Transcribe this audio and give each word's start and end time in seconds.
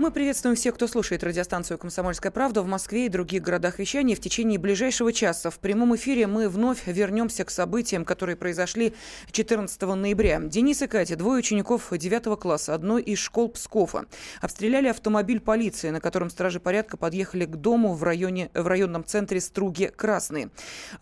Мы 0.00 0.10
приветствуем 0.10 0.56
всех, 0.56 0.76
кто 0.76 0.86
слушает 0.86 1.22
радиостанцию 1.22 1.76
«Комсомольская 1.76 2.32
правда» 2.32 2.62
в 2.62 2.66
Москве 2.66 3.04
и 3.04 3.08
других 3.10 3.42
городах 3.42 3.78
вещания. 3.78 4.16
В 4.16 4.20
течение 4.20 4.58
ближайшего 4.58 5.12
часа 5.12 5.50
в 5.50 5.58
прямом 5.58 5.94
эфире 5.94 6.26
мы 6.26 6.48
вновь 6.48 6.86
вернемся 6.86 7.44
к 7.44 7.50
событиям, 7.50 8.06
которые 8.06 8.34
произошли 8.34 8.94
14 9.30 9.82
ноября. 9.82 10.40
Денис 10.40 10.80
и 10.80 10.86
Катя, 10.86 11.16
двое 11.16 11.40
учеников 11.40 11.88
9 11.92 12.40
класса 12.40 12.72
одной 12.72 13.02
из 13.02 13.18
школ 13.18 13.50
Пскова, 13.50 14.06
обстреляли 14.40 14.88
автомобиль 14.88 15.38
полиции, 15.38 15.90
на 15.90 16.00
котором 16.00 16.30
стражи 16.30 16.60
порядка 16.60 16.96
подъехали 16.96 17.44
к 17.44 17.56
дому 17.56 17.92
в, 17.92 18.02
районе, 18.02 18.50
в 18.54 18.66
районном 18.66 19.04
центре 19.04 19.38
Струги 19.38 19.92
Красные. 19.94 20.48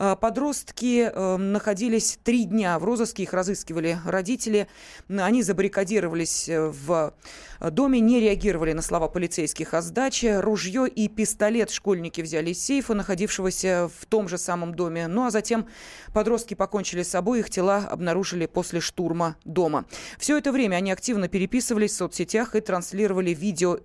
А, 0.01 0.17
подростки 0.17 1.09
э, 1.09 1.37
находились 1.37 2.19
три 2.25 2.47
дня 2.47 2.77
в 2.81 2.85
розыске, 2.85 3.23
их 3.23 3.33
разыскивали 3.33 4.01
родители. 4.05 4.67
Они 5.09 5.45
забаррикадировались 5.45 6.49
в 6.51 7.15
доме, 7.61 8.01
не 8.01 8.19
реагировали 8.19 8.73
на 8.73 8.83
слова 8.89 9.07
полицейских 9.09 9.75
о 9.75 9.83
сдаче. 9.83 10.41
Ружье 10.41 10.89
и 10.89 11.09
пистолет 11.09 11.71
школьники 11.71 12.23
взяли 12.23 12.51
из 12.51 12.65
сейфа, 12.65 12.95
находившегося 12.95 13.91
в 13.95 14.07
том 14.07 14.29
же 14.29 14.39
самом 14.39 14.75
доме. 14.75 15.09
Ну 15.09 15.27
а 15.27 15.31
затем 15.31 15.69
подростки 16.15 16.55
покончили 16.55 17.03
с 17.03 17.11
собой, 17.11 17.41
их 17.41 17.51
тела 17.51 17.87
обнаружили 17.89 18.47
после 18.47 18.81
штурма 18.81 19.37
дома. 19.45 19.85
Все 20.19 20.39
это 20.39 20.53
время 20.53 20.77
они 20.77 20.91
активно 20.91 21.29
переписывались 21.29 21.93
в 21.93 21.97
соцсетях 21.97 22.57
и 22.57 22.61
транслировали 22.61 23.35
видео 23.35 23.81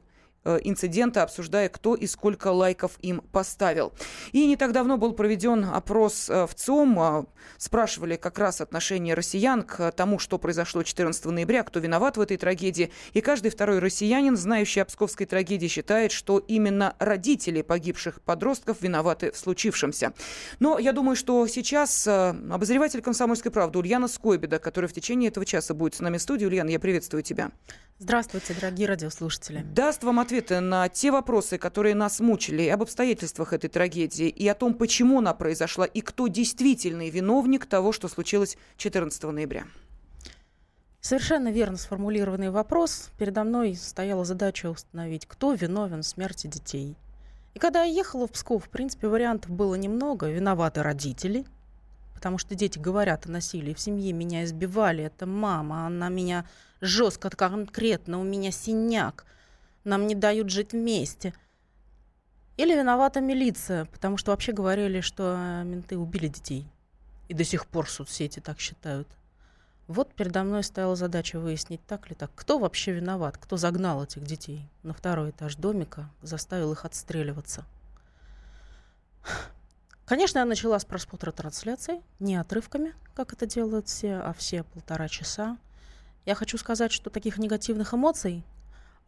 инцидента, 0.45 1.23
обсуждая, 1.23 1.69
кто 1.69 1.95
и 1.95 2.07
сколько 2.07 2.47
лайков 2.47 2.97
им 3.01 3.21
поставил. 3.31 3.93
И 4.31 4.45
не 4.45 4.57
так 4.57 4.71
давно 4.71 4.97
был 4.97 5.13
проведен 5.13 5.65
опрос 5.65 6.29
э, 6.29 6.45
в 6.45 6.53
ЦОМ. 6.55 6.99
Э, 6.99 7.23
спрашивали 7.57 8.15
как 8.15 8.39
раз 8.39 8.61
отношение 8.61 9.13
россиян 9.13 9.63
к 9.63 9.91
тому, 9.91 10.19
что 10.19 10.37
произошло 10.37 10.83
14 10.83 11.25
ноября, 11.25 11.63
кто 11.63 11.79
виноват 11.79 12.17
в 12.17 12.21
этой 12.21 12.37
трагедии. 12.37 12.91
И 13.13 13.21
каждый 13.21 13.51
второй 13.51 13.79
россиянин, 13.79 14.35
знающий 14.35 14.81
о 14.81 14.85
псковской 14.85 15.25
трагедии, 15.25 15.67
считает, 15.67 16.11
что 16.11 16.39
именно 16.39 16.95
родители 16.99 17.61
погибших 17.61 18.21
подростков 18.21 18.81
виноваты 18.81 19.31
в 19.31 19.37
случившемся. 19.37 20.13
Но 20.59 20.79
я 20.79 20.91
думаю, 20.93 21.15
что 21.15 21.47
сейчас 21.47 22.07
обозреватель 22.07 23.01
«Комсомольской 23.01 23.51
правды» 23.51 23.79
Ульяна 23.79 24.07
Скойбеда, 24.07 24.59
которая 24.59 24.89
в 24.89 24.93
течение 24.93 25.29
этого 25.29 25.45
часа 25.45 25.73
будет 25.73 25.95
с 25.95 25.99
нами 25.99 26.17
в 26.17 26.21
студии. 26.21 26.45
Ульяна, 26.45 26.69
я 26.69 26.79
приветствую 26.79 27.23
тебя. 27.23 27.51
Здравствуйте, 27.99 28.53
дорогие 28.53 28.87
радиослушатели. 28.87 29.63
Даст 29.63 30.03
вам 30.03 30.19
ответы 30.33 30.61
на 30.61 30.89
те 30.89 31.11
вопросы, 31.11 31.59
которые 31.59 31.93
нас 31.93 32.19
мучили, 32.19 32.67
об 32.67 32.81
обстоятельствах 32.81 33.53
этой 33.53 33.69
трагедии, 33.69 34.29
и 34.29 34.47
о 34.47 34.55
том, 34.55 34.73
почему 34.73 35.19
она 35.19 35.35
произошла, 35.35 35.85
и 35.85 36.01
кто 36.01 36.27
действительный 36.27 37.11
виновник 37.11 37.67
того, 37.67 37.91
что 37.91 38.07
случилось 38.07 38.57
14 38.77 39.23
ноября. 39.25 39.65
Совершенно 41.01 41.51
верно 41.51 41.77
сформулированный 41.77 42.49
вопрос. 42.49 43.11
Передо 43.19 43.43
мной 43.43 43.75
стояла 43.75 44.25
задача 44.25 44.71
установить, 44.71 45.27
кто 45.27 45.53
виновен 45.53 46.01
в 46.01 46.07
смерти 46.07 46.47
детей. 46.47 46.95
И 47.53 47.59
когда 47.59 47.83
я 47.83 47.93
ехала 47.93 48.25
в 48.25 48.31
Псков, 48.31 48.65
в 48.65 48.69
принципе, 48.69 49.07
вариантов 49.07 49.51
было 49.51 49.75
немного. 49.75 50.31
Виноваты 50.31 50.81
родители, 50.81 51.45
потому 52.15 52.39
что 52.39 52.55
дети 52.55 52.79
говорят 52.79 53.27
о 53.27 53.31
насилии. 53.31 53.75
В 53.75 53.79
семье 53.79 54.13
меня 54.13 54.45
избивали, 54.45 55.03
это 55.03 55.27
мама, 55.27 55.85
она 55.85 56.09
меня 56.09 56.47
жестко, 56.81 57.29
конкретно, 57.29 58.19
у 58.19 58.23
меня 58.23 58.49
синяк, 58.49 59.25
нам 59.83 60.07
не 60.07 60.15
дают 60.15 60.49
жить 60.49 60.73
вместе. 60.73 61.33
Или 62.57 62.75
виновата 62.75 63.19
милиция, 63.19 63.85
потому 63.85 64.17
что 64.17 64.31
вообще 64.31 64.51
говорили, 64.51 65.01
что 65.01 65.35
менты 65.65 65.97
убили 65.97 66.27
детей. 66.27 66.67
И 67.27 67.33
до 67.33 67.43
сих 67.43 67.65
пор 67.65 67.89
соцсети 67.89 68.39
так 68.39 68.59
считают. 68.59 69.07
Вот 69.87 70.13
передо 70.13 70.43
мной 70.43 70.63
стояла 70.63 70.95
задача 70.95 71.39
выяснить, 71.39 71.85
так 71.85 72.09
ли 72.09 72.15
так. 72.15 72.31
Кто 72.35 72.57
вообще 72.57 72.93
виноват? 72.93 73.37
Кто 73.37 73.57
загнал 73.57 74.03
этих 74.03 74.23
детей 74.23 74.69
на 74.83 74.93
второй 74.93 75.31
этаж 75.31 75.55
домика, 75.55 76.09
заставил 76.21 76.71
их 76.71 76.85
отстреливаться? 76.85 77.65
Конечно, 80.05 80.39
я 80.39 80.45
начала 80.45 80.79
с 80.79 80.85
просмотра 80.85 81.31
трансляции, 81.31 82.01
не 82.19 82.35
отрывками, 82.35 82.93
как 83.15 83.33
это 83.33 83.45
делают 83.45 83.87
все, 83.87 84.15
а 84.15 84.33
все 84.33 84.63
полтора 84.63 85.07
часа. 85.07 85.57
Я 86.25 86.35
хочу 86.35 86.57
сказать, 86.57 86.91
что 86.91 87.09
таких 87.09 87.37
негативных 87.37 87.93
эмоций, 87.93 88.43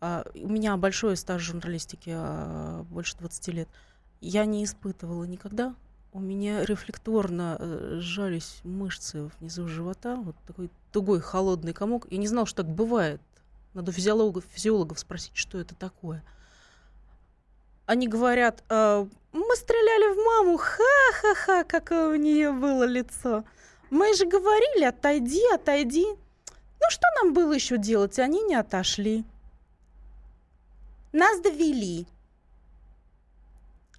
у 0.02 0.48
меня 0.48 0.78
большой 0.78 1.18
стаж 1.18 1.42
журналистики, 1.42 2.12
а, 2.14 2.84
больше 2.84 3.18
20 3.18 3.48
лет, 3.50 3.70
я 4.22 4.46
не 4.46 4.64
испытывала 4.64 5.24
никогда. 5.24 5.76
У 6.14 6.20
меня 6.20 6.64
рефлекторно 6.64 7.58
э, 7.60 7.98
сжались 8.00 8.62
мышцы 8.64 9.30
внизу 9.40 9.68
живота, 9.68 10.16
вот 10.16 10.36
такой 10.48 10.70
тугой 10.94 11.20
холодный 11.20 11.74
комок. 11.74 12.08
Я 12.10 12.18
не 12.18 12.28
знала, 12.28 12.48
что 12.48 12.64
так 12.64 12.72
бывает. 12.74 13.20
Надо 13.74 13.92
физиологов, 13.92 14.46
физиологов 14.50 14.98
спросить, 14.98 15.36
что 15.36 15.60
это 15.60 15.76
такое. 15.76 16.24
Они 17.86 18.08
говорят, 18.08 18.64
э, 18.70 19.06
мы 19.34 19.56
стреляли 19.58 20.14
в 20.14 20.26
маму, 20.26 20.58
ха-ха-ха, 20.58 21.66
какое 21.66 22.14
у 22.14 22.16
нее 22.16 22.54
было 22.54 22.86
лицо. 22.86 23.44
Мы 23.90 24.14
же 24.16 24.26
говорили, 24.26 24.86
отойди, 24.86 25.42
отойди. 25.54 26.06
Ну 26.06 26.90
что 26.90 27.08
нам 27.22 27.34
было 27.34 27.52
еще 27.52 27.78
делать? 27.78 28.18
Они 28.20 28.42
не 28.44 28.56
отошли. 28.56 29.26
Нас 31.16 31.40
довели. 31.40 32.06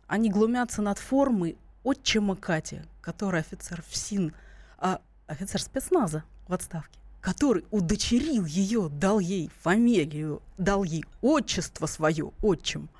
Они 0.06 0.28
глумятся 0.28 0.82
над 0.82 0.99
формой 0.99 1.56
отчима 1.82 2.37
Кати, 2.37 2.82
который 3.00 3.41
офицер 3.41 3.81
ФСИН, 3.88 4.34
а 4.77 5.00
офицер 5.26 5.62
спецназа 5.62 6.25
в 6.47 6.53
отставке, 6.53 6.99
который 7.22 7.65
удочерил 7.71 8.44
ее, 8.44 8.91
дал 8.91 9.19
ей 9.19 9.50
фамилию, 9.62 10.43
дал 10.59 10.84
ей 10.84 11.06
отчество 11.22 11.87
свое, 11.87 12.32
отчим. 12.43 12.91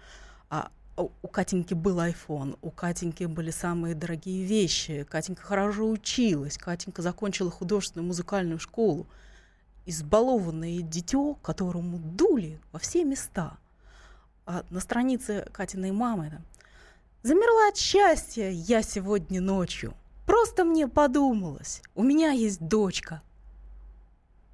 А 0.49 0.71
у 0.97 1.29
Катеньки 1.29 1.75
был 1.75 1.99
iPhone, 1.99 2.57
у 2.63 2.71
Катеньки 2.71 3.25
были 3.25 3.51
самые 3.51 3.95
дорогие 3.95 4.47
вещи, 4.47 5.07
Катенька 5.11 5.43
хорошо 5.43 5.91
училась, 5.91 6.57
Катенька 6.57 7.03
закончила 7.03 7.51
художественную 7.51 8.07
музыкальную 8.07 8.61
школу. 8.61 9.07
Избалованное 9.85 10.81
дитё, 10.81 11.35
которому 11.43 11.99
дули 11.99 12.59
во 12.73 12.79
все 12.79 13.05
места. 13.05 13.59
А 14.47 14.65
на 14.71 14.81
странице 14.81 15.47
Катиной 15.53 15.91
мамы 15.91 16.41
«Замерла 17.23 17.69
от 17.69 17.77
счастья 17.77 18.49
я 18.49 18.83
сегодня 18.83 19.41
ночью. 19.41 19.95
Просто 20.25 20.65
мне 20.65 20.89
подумалось, 20.89 21.83
у 21.95 22.03
меня 22.03 22.31
есть 22.31 22.61
дочка, 22.61 23.23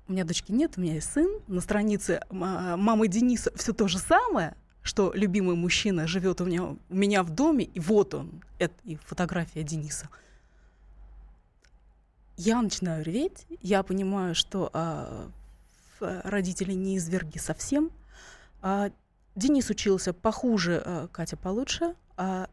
у 0.09 0.13
меня 0.13 0.25
дочки 0.25 0.51
нет, 0.53 0.73
у 0.77 0.81
меня 0.81 0.95
есть 0.95 1.13
сын. 1.13 1.29
На 1.47 1.61
странице 1.61 2.21
мамы 2.31 3.09
Дениса 3.09 3.53
все 3.57 3.73
то 3.73 3.89
же 3.89 3.99
самое 3.99 4.55
что 4.83 5.13
любимый 5.15 5.57
мужчина 5.57 6.07
живет 6.07 6.41
у 6.41 6.45
меня, 6.45 6.65
у 6.65 6.79
меня 6.89 7.23
в 7.23 7.31
доме, 7.31 7.65
и 7.65 7.81
вот 7.81 8.15
он, 8.15 8.43
это 8.59 8.75
и 8.85 8.97
фотография 8.97 9.63
Дениса. 9.63 10.09
Я 12.37 12.61
начинаю 12.61 13.05
реветь, 13.05 13.47
я 13.61 13.83
понимаю, 13.83 14.35
что 14.35 14.71
а, 14.73 15.29
родители 16.01 16.73
не 16.73 16.97
изверги 16.97 17.39
совсем. 17.39 17.91
А, 18.61 18.91
Денис 19.35 19.71
учился 19.71 20.13
похуже, 20.13 20.83
а, 20.85 21.09
Катя 21.09 21.37
получше. 21.37 21.95
А, 22.17 22.49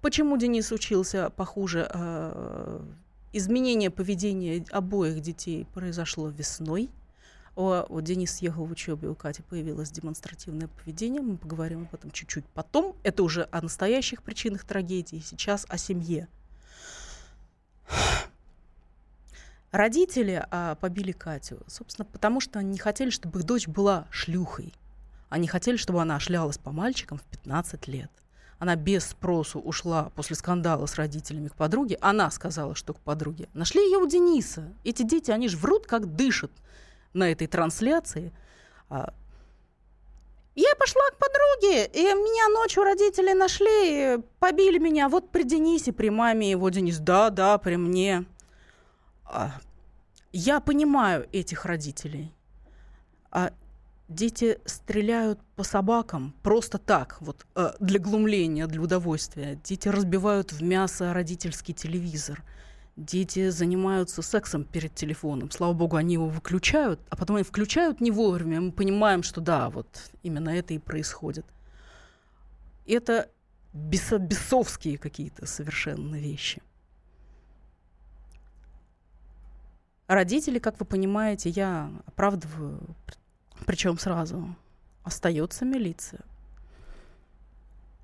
почему 0.00 0.36
Денис 0.36 0.72
учился 0.72 1.30
похуже? 1.30 1.88
А, 1.92 2.84
изменение 3.32 3.90
поведения 3.90 4.64
обоих 4.70 5.20
детей 5.20 5.66
произошло 5.74 6.28
весной. 6.28 6.90
Вот 7.54 8.04
Денис 8.04 8.36
съехал 8.36 8.66
в 8.66 8.70
учебе, 8.70 9.08
у 9.08 9.16
Кати 9.16 9.42
появилось 9.42 9.90
демонстративное 9.90 10.68
поведение. 10.68 11.20
Мы 11.20 11.36
поговорим 11.36 11.88
об 11.88 11.94
этом 11.94 12.12
чуть-чуть 12.12 12.46
потом. 12.46 12.94
Это 13.02 13.24
уже 13.24 13.48
о 13.50 13.60
настоящих 13.60 14.22
причинах 14.22 14.62
трагедии. 14.62 15.20
Сейчас 15.24 15.66
о 15.68 15.76
семье. 15.76 16.28
Родители 19.72 20.46
а, 20.50 20.76
побили 20.76 21.10
Катю, 21.10 21.58
собственно, 21.66 22.04
потому 22.06 22.40
что 22.40 22.60
они 22.60 22.70
не 22.70 22.78
хотели, 22.78 23.10
чтобы 23.10 23.40
их 23.40 23.44
дочь 23.44 23.66
была 23.66 24.06
шлюхой. 24.10 24.72
Они 25.28 25.46
хотели, 25.46 25.76
чтобы 25.76 26.00
она 26.00 26.18
шлялась 26.20 26.58
по 26.58 26.70
мальчикам 26.70 27.18
в 27.18 27.22
15 27.22 27.86
лет. 27.88 28.10
Она 28.58 28.74
без 28.74 29.04
спросу 29.04 29.60
ушла 29.60 30.10
после 30.16 30.34
скандала 30.34 30.86
с 30.86 30.96
родителями 30.96 31.48
к 31.48 31.54
подруге. 31.54 31.96
Она 32.00 32.30
сказала, 32.30 32.74
что 32.74 32.92
к 32.92 33.00
подруге. 33.00 33.48
Нашли 33.54 33.80
ее 33.84 33.98
у 33.98 34.06
Дениса. 34.06 34.72
Эти 34.84 35.02
дети, 35.02 35.30
они 35.30 35.48
же 35.48 35.56
врут, 35.56 35.86
как 35.86 36.16
дышат 36.16 36.50
на 37.12 37.30
этой 37.30 37.46
трансляции. 37.46 38.32
А, 38.90 39.12
я 40.56 40.74
пошла 40.76 41.02
к 41.10 41.18
подруге, 41.18 41.86
и 41.86 42.02
меня 42.02 42.48
ночью 42.48 42.82
родители 42.82 43.32
нашли, 43.32 44.18
побили 44.40 44.78
меня. 44.78 45.08
Вот 45.08 45.30
при 45.30 45.44
Денисе, 45.44 45.92
при 45.92 46.08
маме 46.08 46.50
его 46.50 46.68
Денис. 46.68 46.98
Да, 46.98 47.30
да, 47.30 47.58
при 47.58 47.76
мне. 47.76 48.24
А, 49.24 49.52
я 50.32 50.58
понимаю 50.58 51.28
этих 51.30 51.64
родителей. 51.64 52.34
Дети 54.08 54.58
стреляют 54.64 55.38
по 55.54 55.62
собакам 55.64 56.34
просто 56.42 56.78
так, 56.78 57.18
вот 57.20 57.46
э, 57.54 57.72
для 57.78 57.98
глумления, 57.98 58.66
для 58.66 58.80
удовольствия. 58.80 59.60
Дети 59.62 59.88
разбивают 59.88 60.50
в 60.52 60.62
мясо 60.62 61.12
родительский 61.12 61.74
телевизор. 61.74 62.42
Дети 62.96 63.50
занимаются 63.50 64.22
сексом 64.22 64.64
перед 64.64 64.94
телефоном. 64.94 65.50
Слава 65.50 65.74
богу, 65.74 65.96
они 65.96 66.14
его 66.14 66.26
выключают, 66.26 67.00
а 67.10 67.16
потом 67.16 67.36
они 67.36 67.44
включают 67.44 68.00
не 68.00 68.10
вовремя. 68.10 68.62
Мы 68.62 68.72
понимаем, 68.72 69.22
что 69.22 69.42
да, 69.42 69.68
вот 69.68 70.10
именно 70.22 70.48
это 70.48 70.72
и 70.72 70.78
происходит. 70.78 71.44
Это 72.86 73.28
бесо- 73.74 74.18
бесовские 74.18 74.96
какие-то 74.96 75.44
совершенно 75.44 76.16
вещи. 76.16 76.62
Родители, 80.06 80.58
как 80.58 80.80
вы 80.80 80.86
понимаете, 80.86 81.50
я 81.50 81.92
оправдываю, 82.06 82.80
причем 83.68 83.98
сразу. 83.98 84.56
Остается 85.04 85.66
милиция. 85.66 86.20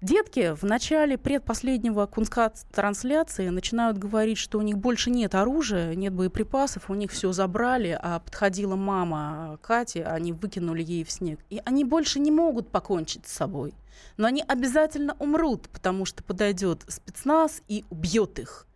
Детки 0.02 0.54
в 0.54 0.62
начале 0.64 1.16
предпоследнего 1.16 2.04
кунскат-трансляции 2.04 3.48
начинают 3.48 3.96
говорить, 3.96 4.36
что 4.36 4.58
у 4.58 4.60
них 4.60 4.76
больше 4.76 5.08
нет 5.08 5.34
оружия, 5.34 5.94
нет 5.94 6.12
боеприпасов, 6.12 6.90
у 6.90 6.94
них 6.94 7.12
все 7.12 7.32
забрали, 7.32 7.98
а 7.98 8.18
подходила 8.18 8.76
мама 8.76 9.58
Кати, 9.62 10.00
они 10.00 10.34
выкинули 10.34 10.82
ей 10.82 11.02
в 11.02 11.10
снег. 11.10 11.40
И 11.48 11.62
они 11.64 11.84
больше 11.84 12.20
не 12.20 12.30
могут 12.30 12.68
покончить 12.68 13.26
с 13.26 13.32
собой. 13.32 13.72
Но 14.18 14.26
они 14.26 14.44
обязательно 14.46 15.16
умрут, 15.18 15.70
потому 15.70 16.04
что 16.04 16.22
подойдет 16.22 16.84
спецназ 16.88 17.62
и 17.68 17.86
убьет 17.88 18.38
их. 18.38 18.66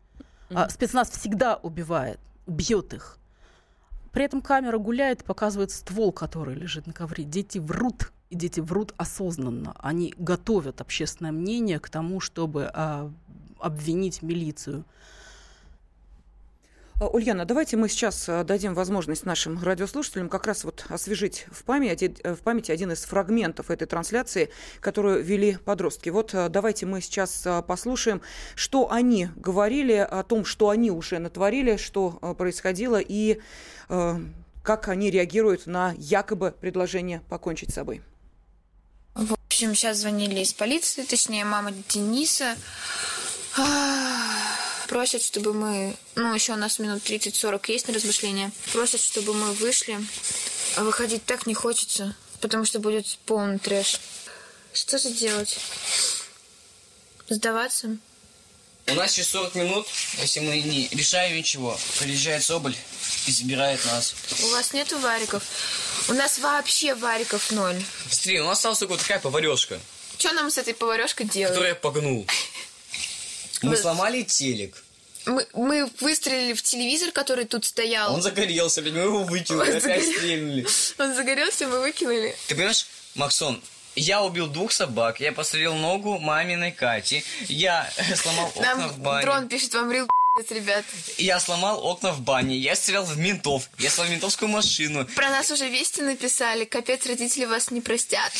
А 0.48 0.70
спецназ 0.70 1.10
всегда 1.10 1.56
убивает, 1.56 2.18
убьет 2.46 2.94
их. 2.94 3.18
При 4.18 4.24
этом 4.24 4.42
камера 4.42 4.78
гуляет 4.78 5.22
и 5.22 5.24
показывает 5.24 5.70
ствол, 5.70 6.10
который 6.10 6.56
лежит 6.56 6.88
на 6.88 6.92
ковре. 6.92 7.22
Дети 7.22 7.58
врут 7.58 8.10
и 8.30 8.34
дети 8.34 8.58
врут 8.58 8.92
осознанно. 8.96 9.76
Они 9.78 10.12
готовят 10.18 10.80
общественное 10.80 11.30
мнение 11.30 11.78
к 11.78 11.88
тому, 11.88 12.18
чтобы 12.18 12.68
а, 12.74 13.12
обвинить 13.60 14.22
милицию. 14.22 14.84
А, 17.00 17.06
Ульяна, 17.06 17.44
давайте 17.44 17.76
мы 17.76 17.88
сейчас 17.88 18.28
а, 18.28 18.42
дадим 18.42 18.74
возможность 18.74 19.24
нашим 19.24 19.62
радиослушателям 19.62 20.28
как 20.28 20.46
раз 20.46 20.64
вот 20.64 20.84
освежить 20.88 21.46
в 21.50 21.62
памяти, 21.62 22.16
э, 22.24 22.34
в 22.34 22.40
памяти 22.40 22.72
один 22.72 22.90
из 22.90 23.04
фрагментов 23.04 23.70
этой 23.70 23.86
трансляции, 23.86 24.50
которую 24.80 25.22
вели 25.22 25.58
подростки. 25.64 26.08
Вот 26.08 26.34
а, 26.34 26.48
давайте 26.48 26.86
мы 26.86 27.00
сейчас 27.00 27.46
послушаем, 27.68 28.20
что 28.56 28.90
они 28.90 29.28
говорили 29.36 29.94
о 29.94 30.24
том, 30.24 30.44
что 30.44 30.70
они 30.70 30.90
уже 30.90 31.20
натворили, 31.20 31.76
что 31.76 32.10
происходило 32.36 33.00
и 33.00 33.40
как 33.88 34.88
они 34.88 35.10
реагируют 35.10 35.66
на 35.66 35.94
якобы 35.96 36.54
предложение 36.60 37.22
покончить 37.28 37.70
с 37.70 37.74
собой. 37.74 38.02
В 39.14 39.34
общем, 39.46 39.74
сейчас 39.74 39.98
звонили 39.98 40.40
из 40.40 40.52
полиции, 40.52 41.04
точнее, 41.04 41.44
мама 41.44 41.72
Дениса. 41.88 42.56
Просят, 44.88 45.22
чтобы 45.22 45.52
мы... 45.52 45.94
Ну, 46.14 46.34
еще 46.34 46.54
у 46.54 46.56
нас 46.56 46.78
минут 46.78 47.02
30-40 47.04 47.70
есть 47.70 47.88
на 47.88 47.94
размышления. 47.94 48.50
Просят, 48.72 49.02
чтобы 49.02 49.34
мы 49.34 49.52
вышли. 49.52 49.98
А 50.76 50.82
выходить 50.82 51.24
так 51.26 51.46
не 51.46 51.52
хочется, 51.52 52.16
потому 52.40 52.64
что 52.64 52.78
будет 52.78 53.06
полный 53.26 53.58
трэш. 53.58 54.00
Что 54.72 54.96
же 54.98 55.10
делать? 55.10 55.58
Сдаваться? 57.28 57.98
У 58.86 58.94
нас 58.94 59.12
еще 59.12 59.28
40 59.28 59.54
минут, 59.56 59.86
если 60.18 60.40
мы 60.40 60.58
не 60.62 60.88
решаем 60.88 61.36
ничего. 61.36 61.78
Приезжает 61.98 62.42
Соболь 62.42 62.74
и 63.26 63.30
забирает 63.30 63.84
нас. 63.84 64.14
У 64.42 64.48
вас 64.48 64.72
нету 64.72 64.98
вариков? 65.00 65.42
У 66.08 66.14
нас 66.14 66.38
вообще 66.38 66.94
вариков 66.94 67.50
ноль. 67.52 67.82
Смотри, 68.08 68.40
у 68.40 68.46
нас 68.46 68.56
осталась 68.58 68.78
только 68.78 68.96
такая 68.96 69.18
поварешка. 69.18 69.78
Что 70.16 70.32
нам 70.32 70.50
с 70.50 70.56
этой 70.56 70.72
поварешкой 70.72 71.26
делать? 71.26 71.50
Которую 71.50 71.68
я 71.68 71.74
погнул. 71.74 72.26
Мы 73.62 73.76
сломали 73.76 74.22
телек. 74.22 74.84
Мы, 75.26 75.46
мы 75.52 75.90
выстрелили 76.00 76.54
в 76.54 76.62
телевизор, 76.62 77.12
который 77.12 77.44
тут 77.44 77.64
стоял. 77.64 78.14
Он 78.14 78.22
загорелся, 78.22 78.80
блин, 78.80 78.94
мы 78.94 79.00
его 79.00 79.24
выкинули, 79.24 79.70
опять 79.70 79.82
загорел... 79.82 80.12
стрельнули. 80.12 80.66
Он 80.98 81.14
загорелся, 81.14 81.68
мы 81.68 81.80
выкинули. 81.80 82.34
Ты 82.46 82.54
понимаешь, 82.54 82.86
Максон, 83.14 83.60
я 83.94 84.22
убил 84.22 84.46
двух 84.46 84.72
собак, 84.72 85.20
я 85.20 85.32
пострелил 85.32 85.74
ногу 85.74 86.18
маминой 86.18 86.72
Кати, 86.72 87.24
я 87.48 87.90
сломал 88.16 88.46
окна 88.46 88.74
Нам 88.74 88.88
в 88.88 88.98
бане. 89.00 89.26
Дрон 89.26 89.48
пишет, 89.48 89.74
вам 89.74 89.92
рил 89.92 90.08
ребят. 90.50 90.84
Я 91.18 91.40
сломал 91.40 91.84
окна 91.84 92.12
в 92.12 92.20
бане, 92.20 92.56
я 92.56 92.74
стрелял 92.76 93.04
в 93.04 93.18
ментов, 93.18 93.68
я 93.78 93.90
сломал 93.90 94.12
ментовскую 94.12 94.48
машину. 94.48 95.06
Про 95.14 95.30
нас 95.30 95.50
уже 95.50 95.68
вести 95.68 96.02
написали, 96.02 96.64
капец, 96.64 97.06
родители 97.06 97.44
вас 97.44 97.70
не 97.70 97.80
простят. 97.80 98.32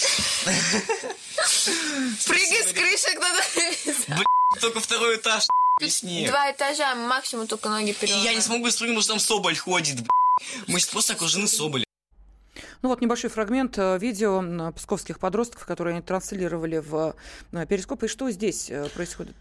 Прыгай 2.27 2.63
с 2.67 2.73
крыши, 2.73 3.15
кто-то 3.15 4.61
только 4.61 4.81
второй 4.81 5.17
этаж, 5.17 5.47
снег. 5.87 6.31
Два 6.31 6.51
этажа, 6.51 6.95
максимум 6.95 7.47
только 7.47 7.69
ноги. 7.69 7.95
И 8.01 8.07
я 8.07 8.35
не 8.35 8.41
смогу 8.41 8.71
спрыгнуть, 8.71 9.05
потому 9.05 9.21
что 9.21 9.29
там 9.29 9.37
Соболь 9.37 9.57
ходит, 9.57 9.99
Мы 10.67 10.81
сейчас 10.81 10.91
просто 10.91 11.13
окружены 11.15 11.47
Соболем. 11.49 11.85
Ну 12.83 12.89
вот 12.89 13.01
небольшой 13.01 13.31
фрагмент 13.31 13.77
э, 13.77 13.99
видео 13.99 14.73
псковских 14.73 15.19
подростков, 15.19 15.67
которые 15.67 15.95
они 15.95 16.03
транслировали 16.03 16.79
в 16.79 17.17
э, 17.53 17.67
Перископ. 17.67 18.05
И 18.05 18.09
что 18.09 18.31
здесь 18.31 18.71
э, 18.71 18.89
происходит? 18.95 19.35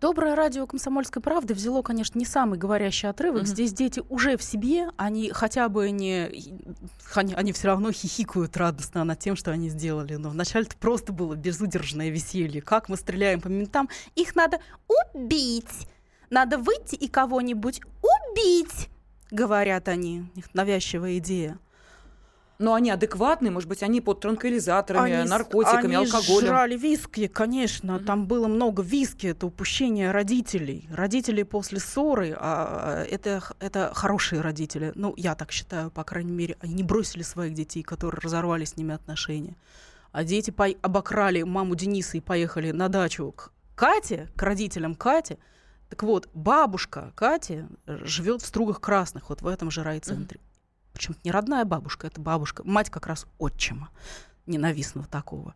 Доброе 0.00 0.36
радио 0.36 0.64
«Комсомольской 0.64 1.20
правды» 1.20 1.54
взяло, 1.54 1.82
конечно, 1.82 2.20
не 2.20 2.24
самый 2.24 2.56
говорящий 2.56 3.08
отрывок. 3.08 3.42
Mm-hmm. 3.42 3.46
Здесь 3.46 3.72
дети 3.72 4.00
уже 4.08 4.36
в 4.36 4.44
себе, 4.44 4.90
они 4.96 5.32
хотя 5.32 5.68
бы 5.68 5.90
не... 5.90 6.30
Они, 7.16 7.34
они 7.34 7.52
все 7.52 7.66
равно 7.66 7.90
хихикают 7.90 8.56
радостно 8.56 9.02
над 9.02 9.18
тем, 9.18 9.34
что 9.34 9.50
они 9.50 9.68
сделали. 9.68 10.14
Но 10.14 10.30
вначале 10.30 10.66
это 10.66 10.76
просто 10.76 11.12
было 11.12 11.34
безудержное 11.34 12.10
веселье. 12.10 12.62
Как 12.62 12.88
мы 12.88 12.96
стреляем 12.96 13.40
по 13.40 13.48
ментам? 13.48 13.88
Их 14.14 14.36
надо 14.36 14.60
убить! 14.86 15.88
Надо 16.30 16.58
выйти 16.58 16.94
и 16.94 17.08
кого-нибудь 17.08 17.80
убить! 18.00 18.90
Говорят 19.32 19.88
они. 19.88 20.30
Их 20.36 20.54
навязчивая 20.54 21.18
идея. 21.18 21.58
Но 22.58 22.74
они 22.74 22.90
адекватные, 22.90 23.52
может 23.52 23.68
быть, 23.68 23.84
они 23.84 24.00
под 24.00 24.18
транквилизаторами, 24.20 25.12
они, 25.12 25.28
наркотиками, 25.28 25.94
они 25.94 26.06
алкоголем. 26.06 26.38
Они 26.38 26.46
жрали 26.48 26.76
виски, 26.76 27.28
конечно. 27.28 27.92
Mm-hmm. 27.92 28.04
Там 28.04 28.26
было 28.26 28.48
много 28.48 28.82
виски. 28.82 29.28
Это 29.28 29.46
упущение 29.46 30.10
родителей. 30.10 30.88
Родители 30.90 31.44
после 31.44 31.78
ссоры, 31.78 32.36
а, 32.36 33.04
это, 33.04 33.44
это 33.60 33.92
хорошие 33.94 34.40
родители. 34.40 34.90
Ну, 34.96 35.14
я 35.16 35.36
так 35.36 35.52
считаю, 35.52 35.92
по 35.92 36.02
крайней 36.02 36.32
мере. 36.32 36.56
Они 36.60 36.74
не 36.74 36.82
бросили 36.82 37.22
своих 37.22 37.54
детей, 37.54 37.84
которые 37.84 38.20
разорвали 38.20 38.64
с 38.64 38.76
ними 38.76 38.92
отношения. 38.92 39.54
А 40.10 40.24
дети 40.24 40.50
по- 40.50 40.74
обокрали 40.82 41.44
маму 41.44 41.76
Дениса 41.76 42.16
и 42.16 42.20
поехали 42.20 42.72
на 42.72 42.88
дачу 42.88 43.30
к 43.30 43.52
Кате, 43.76 44.28
к 44.34 44.42
родителям 44.42 44.96
Кати. 44.96 45.38
Так 45.90 46.02
вот, 46.02 46.28
бабушка 46.34 47.12
Кати 47.14 47.66
живет 47.86 48.42
в 48.42 48.46
Стругах 48.46 48.80
Красных, 48.80 49.30
вот 49.30 49.42
в 49.42 49.46
этом 49.46 49.70
же 49.70 49.84
райцентре. 49.84 50.38
Mm-hmm 50.38 50.47
почему-то 50.98 51.20
не 51.24 51.30
родная 51.30 51.64
бабушка, 51.64 52.06
это 52.08 52.20
бабушка, 52.20 52.62
мать 52.64 52.90
как 52.90 53.06
раз 53.06 53.26
отчима, 53.38 53.88
ненавистного 54.46 55.06
такого. 55.06 55.54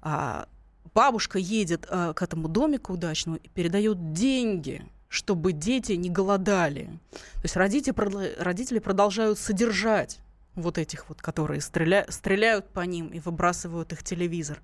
А 0.00 0.48
бабушка 0.94 1.38
едет 1.38 1.86
а, 1.88 2.14
к 2.14 2.22
этому 2.22 2.48
домику 2.48 2.94
удачному 2.94 3.36
и 3.36 3.48
передает 3.50 4.12
деньги, 4.12 4.84
чтобы 5.08 5.52
дети 5.52 5.92
не 5.92 6.10
голодали. 6.10 6.98
То 7.34 7.42
есть 7.44 7.56
родители, 7.56 7.94
родители 8.40 8.78
продолжают 8.78 9.38
содержать 9.38 10.20
вот 10.54 10.78
этих 10.78 11.08
вот, 11.08 11.20
которые 11.20 11.60
стреля, 11.60 12.06
стреляют 12.08 12.68
по 12.70 12.80
ним 12.80 13.08
и 13.08 13.20
выбрасывают 13.20 13.92
их 13.92 14.02
телевизор. 14.02 14.60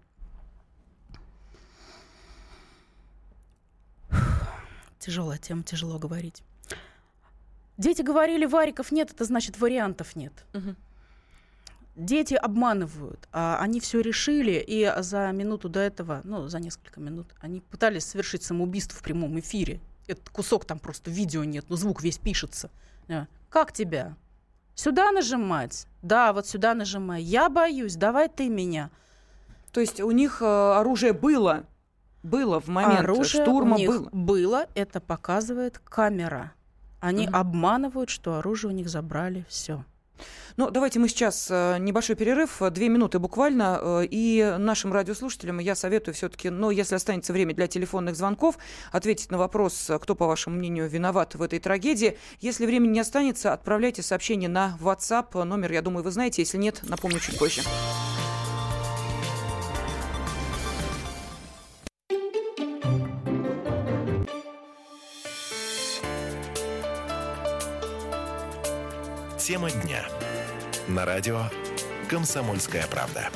Тяжелая 4.99 5.38
тема, 5.38 5.62
тяжело 5.62 5.99
говорить. 5.99 6.43
Дети 7.76 8.02
говорили, 8.02 8.47
вариков 8.47 8.93
нет, 8.93 9.11
это 9.12 9.25
значит 9.25 9.59
вариантов 9.59 10.14
нет. 10.16 10.33
Угу. 10.54 10.75
Дети 11.97 12.35
обманывают, 12.35 13.28
а 13.33 13.59
они 13.61 13.78
все 13.81 14.00
решили, 14.00 14.62
и 14.66 14.93
за 14.99 15.31
минуту 15.33 15.69
до 15.69 15.81
этого, 15.81 16.21
ну, 16.25 16.49
за 16.49 16.59
несколько 16.59 17.00
минут, 17.00 17.28
они 17.40 17.61
пытались 17.61 18.04
совершить 18.04 18.43
самоубийство 18.43 18.99
в 18.99 19.02
прямом 19.02 19.38
эфире. 19.38 19.81
Этот 20.07 20.28
кусок 20.28 20.64
там 20.64 20.78
просто 20.78 21.11
видео 21.11 21.45
нет, 21.45 21.66
но 21.69 21.76
звук 21.76 22.02
весь 22.02 22.19
пишется. 22.19 22.71
Как 23.49 23.73
тебя? 23.73 24.16
Сюда 24.75 25.12
нажимать? 25.12 25.87
Да, 26.02 26.33
вот 26.33 26.49
сюда 26.49 26.75
нажимай. 26.75 27.23
Я 27.23 27.49
боюсь, 27.49 27.95
давай 27.95 28.28
ты 28.28 28.49
меня. 28.49 28.90
То 29.71 29.81
есть 29.81 30.00
у 30.00 30.11
них 30.11 30.43
э, 30.43 30.45
оружие 30.45 31.12
было? 31.12 31.64
Было 32.25 32.61
в 32.61 32.66
момент 32.69 33.00
оружие 33.00 33.43
штурма 33.43 33.76
у 33.76 33.78
них 33.78 33.88
было? 33.88 34.09
было, 34.11 34.66
это 34.75 35.00
показывает 35.00 35.78
камера. 35.78 36.52
Они 37.04 37.28
угу. 37.28 37.37
обманывают, 37.37 38.08
что 38.08 38.38
оружие 38.38 38.73
у 38.73 38.75
них 38.75 38.88
забрали 38.88 39.44
все. 39.46 39.84
Ну, 40.56 40.70
давайте 40.70 41.00
мы 41.00 41.08
сейчас 41.08 41.49
э, 41.50 41.76
небольшой 41.80 42.16
перерыв, 42.16 42.62
э, 42.62 42.70
две 42.70 42.88
минуты 42.88 43.18
буквально, 43.18 43.78
э, 43.82 44.06
и 44.08 44.54
нашим 44.58 44.92
радиослушателям 44.92 45.58
я 45.58 45.75
советую 45.75 46.14
все-таки, 46.14 46.49
ну, 46.49 46.70
если 46.70 46.94
останется 46.94 47.32
время 47.32 47.54
для 47.54 47.66
телефонных 47.66 48.16
звонков, 48.16 48.56
ответить 48.90 49.30
на 49.30 49.37
вопрос, 49.37 49.90
кто, 50.00 50.14
по 50.14 50.26
вашему 50.26 50.56
мнению, 50.56 50.88
виноват 50.88 51.34
в 51.34 51.42
этой 51.42 51.58
трагедии. 51.58 52.16
Если 52.40 52.64
времени 52.64 52.92
не 52.92 53.00
останется, 53.00 53.52
отправляйте 53.52 54.02
сообщение 54.02 54.49
на 54.49 54.78
WhatsApp, 54.80 55.42
номер, 55.42 55.73
я 55.73 55.82
думаю, 55.82 56.04
вы 56.04 56.12
знаете, 56.12 56.40
если 56.40 56.56
нет, 56.56 56.80
напомню 56.84 57.18
чуть 57.18 57.38
позже. 57.38 57.62
Тема 69.45 69.71
дня. 69.71 70.03
На 70.89 71.05
радио 71.05 71.43
«Комсомольская 72.09 72.87
правда». 72.87 73.29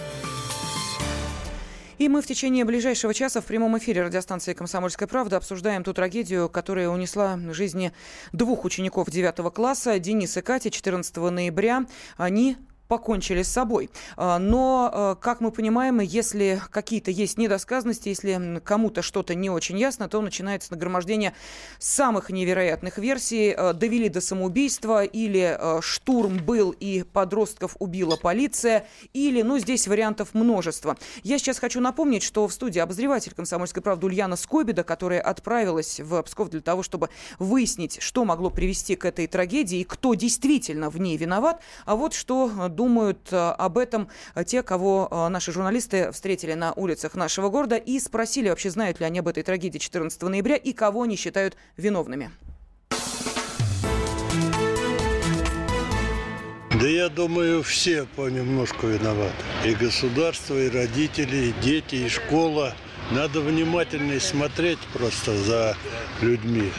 И 1.99 2.09
мы 2.09 2.23
в 2.23 2.27
течение 2.27 2.65
ближайшего 2.65 3.13
часа 3.13 3.43
в 3.43 3.45
прямом 3.45 3.77
эфире 3.77 4.05
радиостанции 4.05 4.55
«Комсомольская 4.55 5.07
правда» 5.07 5.37
обсуждаем 5.37 5.85
ту 5.85 5.93
трагедию, 5.93 6.49
которая 6.49 6.89
унесла 6.89 7.39
жизни 7.51 7.93
двух 8.33 8.65
учеников 8.65 9.11
9 9.11 9.53
класса, 9.53 9.99
Дениса 9.99 10.41
и 10.41 10.43
Кати, 10.43 10.71
14 10.71 11.15
ноября. 11.15 11.85
Они 12.17 12.57
покончили 12.89 13.43
с 13.43 13.49
собой. 13.49 13.91
А, 14.17 14.39
но, 14.39 14.91
а, 14.93 15.15
как 15.15 15.41
мы 15.41 15.53
понимаем, 15.53 16.01
если 16.01 16.61
какие-то 16.71 17.11
есть 17.11 17.39
недосказанности, 17.39 18.09
если 18.09 18.61
кому-то 18.65 19.03
что-то 19.03 19.35
не 19.35 19.51
очень 19.51 19.79
ясно, 19.79 20.09
то 20.09 20.21
начинается 20.21 20.73
нагромождение 20.73 21.35
самых 21.79 22.31
невероятных 22.31 22.99
версий. 22.99 23.53
А, 23.53 23.75
довели 23.75 24.09
до 24.09 24.21
самоубийства, 24.21 25.05
или 25.05 25.59
штурм 25.81 26.39
был 26.39 26.71
и 26.71 27.03
подростков 27.03 27.77
убила 27.79 28.17
полиция, 28.17 28.87
или, 29.13 29.43
ну, 29.43 29.59
здесь 29.59 29.87
вариантов 29.87 30.33
множество. 30.33 30.97
Я 31.23 31.39
сейчас 31.39 31.59
хочу 31.59 31.81
напомнить, 31.81 32.23
что 32.23 32.49
в 32.49 32.53
студии 32.53 32.79
обозреватель 32.79 33.35
«Комсомольской 33.35 33.83
правды» 33.83 34.07
Ульяна 34.07 34.37
Скобида, 34.37 34.83
которая 34.85 35.21
отправилась 35.21 36.01
в 36.01 36.23
Псков 36.23 36.49
для 36.49 36.61
того, 36.61 36.83
чтобы 36.83 37.11
выяснить, 37.39 38.01
что 38.01 38.25
могло 38.25 38.51
привести 38.51 38.97
к 38.97 39.05
этой 39.05 39.27
трагедии 39.27 39.81
и 39.81 39.85
кто 39.85 40.15
действительно 40.15 40.89
в 40.91 40.99
ней 40.99 41.17
виноват. 41.17 41.61
А 41.85 41.95
вот 41.97 42.15
что 42.15 42.51
думают 42.79 43.33
э, 43.33 43.37
об 43.37 43.77
этом 43.77 44.09
э, 44.37 44.45
те, 44.45 44.63
кого 44.63 45.09
э, 45.11 45.29
наши 45.29 45.51
журналисты 45.51 46.13
встретили 46.13 46.55
на 46.55 46.73
улицах 46.75 47.17
нашего 47.17 47.49
города 47.49 47.77
и 47.77 47.99
спросили 47.99 48.49
вообще, 48.49 48.71
знают 48.71 49.01
ли 49.01 49.07
они 49.07 49.19
об 49.19 49.27
этой 49.27 49.43
трагедии 49.43 49.79
14 49.79 50.23
ноября 50.23 50.55
и 50.55 50.73
кого 50.73 51.03
они 51.03 51.17
считают 51.17 51.57
виновными. 51.77 52.31
Да 56.81 56.87
я 56.87 57.09
думаю, 57.09 57.65
все 57.65 58.07
понемножку 58.15 58.87
виноваты. 58.87 59.45
И 59.67 59.75
государство, 59.75 60.55
и 60.55 60.71
родители, 60.71 61.49
и 61.49 61.55
дети, 61.61 61.97
и 61.97 62.09
школа. 62.09 62.75
Надо 63.11 63.41
внимательнее 63.41 64.21
смотреть 64.21 64.79
просто 64.93 65.37
за 65.37 65.77
людьми. 66.21 66.71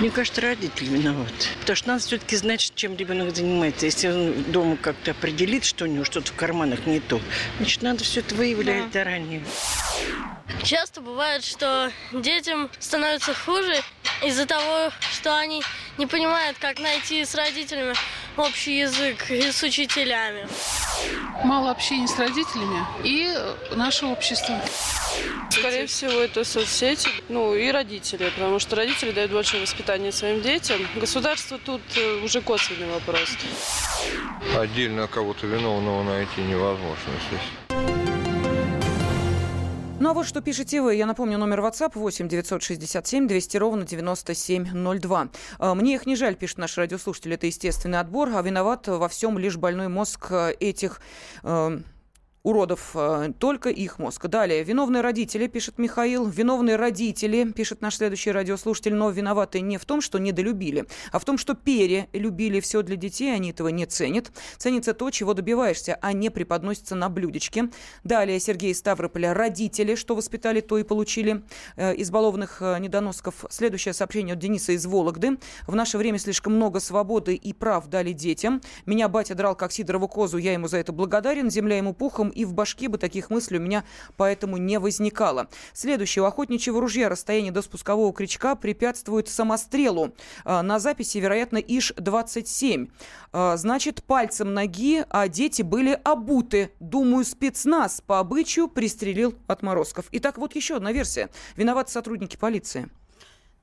Мне 0.00 0.10
кажется, 0.10 0.40
родители 0.40 0.88
виноваты. 0.88 1.32
Потому 1.60 1.76
что 1.76 1.88
надо 1.88 2.02
все-таки 2.02 2.34
знать, 2.34 2.72
чем 2.74 2.96
ребенок 2.96 3.36
занимается. 3.36 3.84
Если 3.84 4.08
он 4.08 4.44
дома 4.50 4.78
как-то 4.78 5.10
определит, 5.10 5.64
что 5.64 5.84
у 5.84 5.88
него 5.88 6.04
что-то 6.04 6.32
в 6.32 6.36
карманах 6.36 6.86
не 6.86 7.00
то, 7.00 7.20
значит, 7.58 7.82
надо 7.82 8.02
все 8.02 8.20
это 8.20 8.34
выявлять 8.34 8.90
да. 8.92 9.00
заранее. 9.00 9.42
Часто 10.62 11.00
бывает, 11.00 11.44
что 11.44 11.90
детям 12.12 12.70
становится 12.78 13.34
хуже 13.34 13.82
из-за 14.22 14.46
того, 14.46 14.90
что 15.12 15.36
они 15.36 15.62
не 15.98 16.06
понимают, 16.06 16.58
как 16.58 16.78
найти 16.78 17.24
с 17.24 17.34
родителями 17.34 17.94
общий 18.36 18.78
язык 18.78 19.30
и 19.30 19.50
с 19.50 19.62
учителями. 19.62 20.46
Мало 21.44 21.70
общения 21.70 22.06
с 22.06 22.18
родителями 22.18 22.84
и 23.02 23.34
наше 23.74 24.06
общество. 24.06 24.60
Скорее 25.50 25.86
всего, 25.86 26.12
это 26.12 26.44
соцсети, 26.44 27.10
ну 27.28 27.54
и 27.54 27.70
родители, 27.70 28.30
потому 28.30 28.58
что 28.58 28.76
родители 28.76 29.10
дают 29.10 29.32
большое 29.32 29.62
воспитание 29.62 30.12
своим 30.12 30.42
детям. 30.42 30.86
Государство 30.96 31.58
тут 31.58 31.80
э, 31.96 32.20
уже 32.22 32.40
косвенный 32.40 32.86
вопрос. 32.92 33.36
Отдельно 34.56 35.08
кого-то 35.08 35.46
виновного 35.46 36.02
найти 36.04 36.40
невозможно 36.42 37.12
здесь. 37.28 37.99
Ну 40.00 40.08
а 40.08 40.14
вот 40.14 40.26
что 40.26 40.40
пишете 40.40 40.80
вы. 40.80 40.94
Я 40.94 41.04
напомню, 41.04 41.36
номер 41.36 41.60
WhatsApp 41.60 41.90
8 41.94 42.26
967 42.26 43.28
200 43.28 43.56
ровно 43.58 43.84
9702. 43.84 45.28
А, 45.58 45.74
Мне 45.74 45.94
их 45.94 46.06
не 46.06 46.16
жаль, 46.16 46.36
пишет 46.36 46.56
наш 46.56 46.78
радиослушатель. 46.78 47.34
Это 47.34 47.46
естественный 47.46 48.00
отбор, 48.00 48.30
а 48.34 48.40
виноват 48.40 48.88
во 48.88 49.08
всем 49.10 49.36
лишь 49.36 49.58
больной 49.58 49.88
мозг 49.88 50.28
э, 50.30 50.52
этих 50.58 51.02
э, 51.42 51.80
уродов 52.42 52.90
э, 52.94 53.32
только 53.38 53.70
их 53.70 53.98
мозг. 53.98 54.26
Далее. 54.26 54.62
Виновные 54.64 55.02
родители, 55.02 55.46
пишет 55.46 55.78
Михаил. 55.78 56.26
Виновные 56.26 56.76
родители, 56.76 57.50
пишет 57.52 57.80
наш 57.80 57.96
следующий 57.96 58.32
радиослушатель, 58.32 58.94
но 58.94 59.10
виноваты 59.10 59.60
не 59.60 59.78
в 59.78 59.84
том, 59.84 60.00
что 60.00 60.18
недолюбили, 60.18 60.86
а 61.12 61.18
в 61.18 61.24
том, 61.24 61.38
что 61.38 61.54
перелюбили 61.54 62.60
все 62.60 62.82
для 62.82 62.96
детей, 62.96 63.34
они 63.34 63.50
этого 63.50 63.68
не 63.68 63.86
ценят. 63.86 64.32
Ценится 64.56 64.94
то, 64.94 65.10
чего 65.10 65.34
добиваешься, 65.34 65.98
а 66.00 66.12
не 66.12 66.30
преподносится 66.30 66.94
на 66.94 67.08
блюдечке. 67.08 67.70
Далее. 68.04 68.40
Сергей 68.40 68.74
Ставрополя. 68.74 69.34
Родители, 69.34 69.94
что 69.94 70.14
воспитали, 70.14 70.60
то 70.60 70.78
и 70.78 70.82
получили. 70.82 71.42
Э, 71.76 71.94
избалованных 71.96 72.62
э, 72.62 72.78
недоносков. 72.78 73.44
Следующее 73.50 73.94
сообщение 73.94 74.34
от 74.34 74.38
Дениса 74.38 74.72
из 74.72 74.86
Вологды. 74.86 75.38
В 75.66 75.74
наше 75.74 75.98
время 75.98 76.18
слишком 76.18 76.54
много 76.54 76.80
свободы 76.80 77.34
и 77.34 77.52
прав 77.52 77.88
дали 77.88 78.12
детям. 78.12 78.60
Меня 78.86 79.08
батя 79.08 79.34
драл 79.34 79.54
как 79.54 79.72
Сидорову 79.72 80.08
козу, 80.08 80.38
я 80.38 80.52
ему 80.52 80.68
за 80.68 80.78
это 80.78 80.92
благодарен. 80.92 81.50
Земля 81.50 81.76
ему 81.76 81.94
пухом, 81.94 82.29
и 82.30 82.44
в 82.44 82.54
башке 82.54 82.88
бы 82.88 82.98
таких 82.98 83.30
мыслей 83.30 83.58
у 83.58 83.62
меня 83.62 83.84
поэтому 84.16 84.56
не 84.56 84.78
возникало. 84.78 85.48
Следующее. 85.72 86.22
У 86.22 86.26
охотничьего 86.26 86.80
ружья 86.80 87.08
расстояние 87.08 87.52
до 87.52 87.62
спускового 87.62 88.12
крючка 88.12 88.54
препятствует 88.54 89.28
самострелу. 89.28 90.14
А, 90.44 90.62
на 90.62 90.78
записи, 90.78 91.18
вероятно, 91.18 91.58
ИШ-27. 91.58 92.90
А, 93.32 93.56
значит, 93.56 94.02
пальцем 94.02 94.54
ноги, 94.54 95.04
а 95.08 95.28
дети 95.28 95.62
были 95.62 95.98
обуты. 96.04 96.72
Думаю, 96.80 97.24
спецназ 97.24 98.00
по 98.00 98.18
обычаю 98.18 98.68
пристрелил 98.68 99.34
отморозков. 99.46 100.06
Итак, 100.12 100.38
вот 100.38 100.54
еще 100.54 100.76
одна 100.76 100.92
версия. 100.92 101.28
Виноваты 101.56 101.92
сотрудники 101.92 102.36
полиции. 102.36 102.90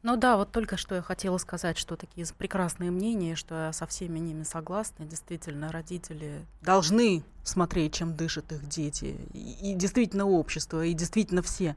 Ну 0.04 0.16
да, 0.16 0.38
вот 0.38 0.52
только 0.52 0.78
что 0.78 0.96
я 0.96 1.02
хотела 1.02 1.38
сказать, 1.38 1.78
что 1.78 1.96
такие 1.96 2.26
прекрасные 2.38 2.92
мнения, 2.92 3.36
что 3.36 3.56
я 3.56 3.74
со 3.74 3.88
всеми 3.88 4.20
ними 4.20 4.44
согласна. 4.44 5.06
Действительно, 5.06 5.72
родители 5.72 6.46
должны 6.62 7.24
смотреть, 7.44 7.94
чем 7.94 8.16
дышат 8.16 8.52
их 8.52 8.68
дети. 8.68 9.18
И, 9.34 9.72
и 9.72 9.74
действительно 9.74 10.26
общество, 10.26 10.86
и 10.86 10.94
действительно 10.94 11.42
все. 11.42 11.76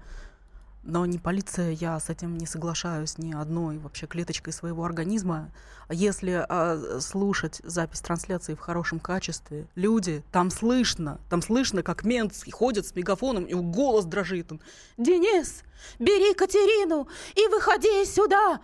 Но 0.83 1.05
не 1.05 1.19
полиция, 1.19 1.73
я 1.73 2.01
с 2.01 2.09
этим 2.09 2.39
не 2.39 2.47
соглашаюсь 2.47 3.19
ни 3.19 3.33
одной 3.33 3.77
вообще 3.79 4.07
клеточкой 4.07 4.55
своего 4.55 4.85
организма. 4.85 5.53
Если 5.91 6.45
а, 6.49 7.01
слушать 7.01 7.61
запись 7.65 8.01
трансляции 8.01 8.55
в 8.55 8.61
хорошем 8.61 8.99
качестве, 8.99 9.67
люди, 9.75 10.25
там 10.33 10.51
слышно, 10.51 11.21
там 11.29 11.43
слышно, 11.43 11.83
как 11.83 12.05
мент 12.05 12.33
ходит 12.51 12.87
с 12.87 12.95
мегафоном, 12.95 13.45
и 13.45 13.53
голос 13.53 14.07
дрожит. 14.07 14.53
Он, 14.53 14.61
«Денис, 14.97 15.63
бери 15.99 16.33
Катерину 16.35 17.09
и 17.35 17.47
выходи 17.49 18.05
сюда!» 18.07 18.61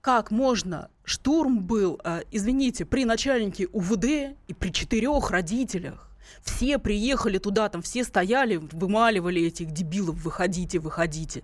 Как 0.00 0.30
можно? 0.30 0.88
Штурм 1.04 1.60
был, 1.60 2.00
а, 2.02 2.22
извините, 2.30 2.84
при 2.84 3.04
начальнике 3.04 3.68
УВД 3.72 4.36
и 4.46 4.54
при 4.54 4.70
четырех 4.70 5.30
родителях. 5.30 6.10
Все 6.42 6.78
приехали 6.78 7.38
туда, 7.38 7.68
там 7.68 7.82
все 7.82 8.04
стояли, 8.04 8.56
вымаливали 8.56 9.42
этих 9.42 9.70
дебилов, 9.70 10.16
выходите, 10.16 10.78
выходите. 10.78 11.42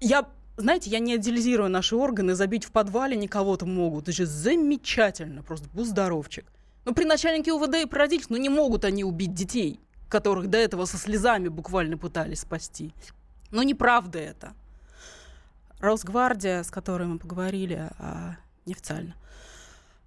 Я, 0.00 0.28
знаете, 0.56 0.90
я 0.90 0.98
не 0.98 1.16
идеализирую 1.16 1.68
наши 1.68 1.96
органы, 1.96 2.34
забить 2.34 2.64
в 2.64 2.72
подвале 2.72 3.16
никого-то 3.16 3.66
могут. 3.66 4.04
Это 4.04 4.12
же 4.12 4.26
замечательно, 4.26 5.42
просто 5.42 5.68
будь 5.72 5.88
здоровчик. 5.88 6.46
Но 6.84 6.94
при 6.94 7.04
начальнике 7.04 7.52
УВД 7.52 7.76
и 7.76 7.86
при 7.86 7.98
родителях, 7.98 8.30
ну 8.30 8.36
не 8.36 8.48
могут 8.48 8.84
они 8.84 9.04
убить 9.04 9.34
детей, 9.34 9.80
которых 10.08 10.48
до 10.48 10.58
этого 10.58 10.86
со 10.86 10.96
слезами 10.96 11.48
буквально 11.48 11.98
пытались 11.98 12.40
спасти. 12.40 12.94
Но 13.50 13.62
неправда 13.62 14.18
это. 14.18 14.54
Росгвардия, 15.80 16.62
с 16.62 16.70
которой 16.70 17.08
мы 17.08 17.18
поговорили 17.18 17.90
а, 17.98 18.36
неофициально, 18.66 19.14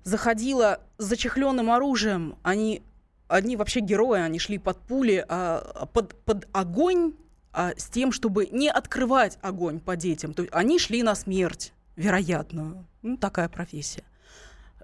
заходила 0.03 0.79
с 0.97 1.05
зачехленным 1.05 1.71
оружием. 1.71 2.35
Они, 2.43 2.81
одни 3.27 3.55
вообще 3.55 3.79
герои, 3.79 4.21
они 4.21 4.39
шли 4.39 4.57
под 4.57 4.77
пули, 4.79 5.25
а, 5.27 5.87
под, 5.93 6.15
под 6.23 6.47
огонь 6.51 7.13
а, 7.51 7.71
с 7.77 7.87
тем, 7.87 8.11
чтобы 8.11 8.47
не 8.47 8.69
открывать 8.69 9.37
огонь 9.41 9.79
по 9.79 9.95
детям. 9.95 10.33
То 10.33 10.43
есть 10.43 10.53
они 10.53 10.79
шли 10.79 11.03
на 11.03 11.15
смерть, 11.15 11.73
вероятно. 11.95 12.85
Ну, 13.01 13.17
такая 13.17 13.49
профессия. 13.49 14.03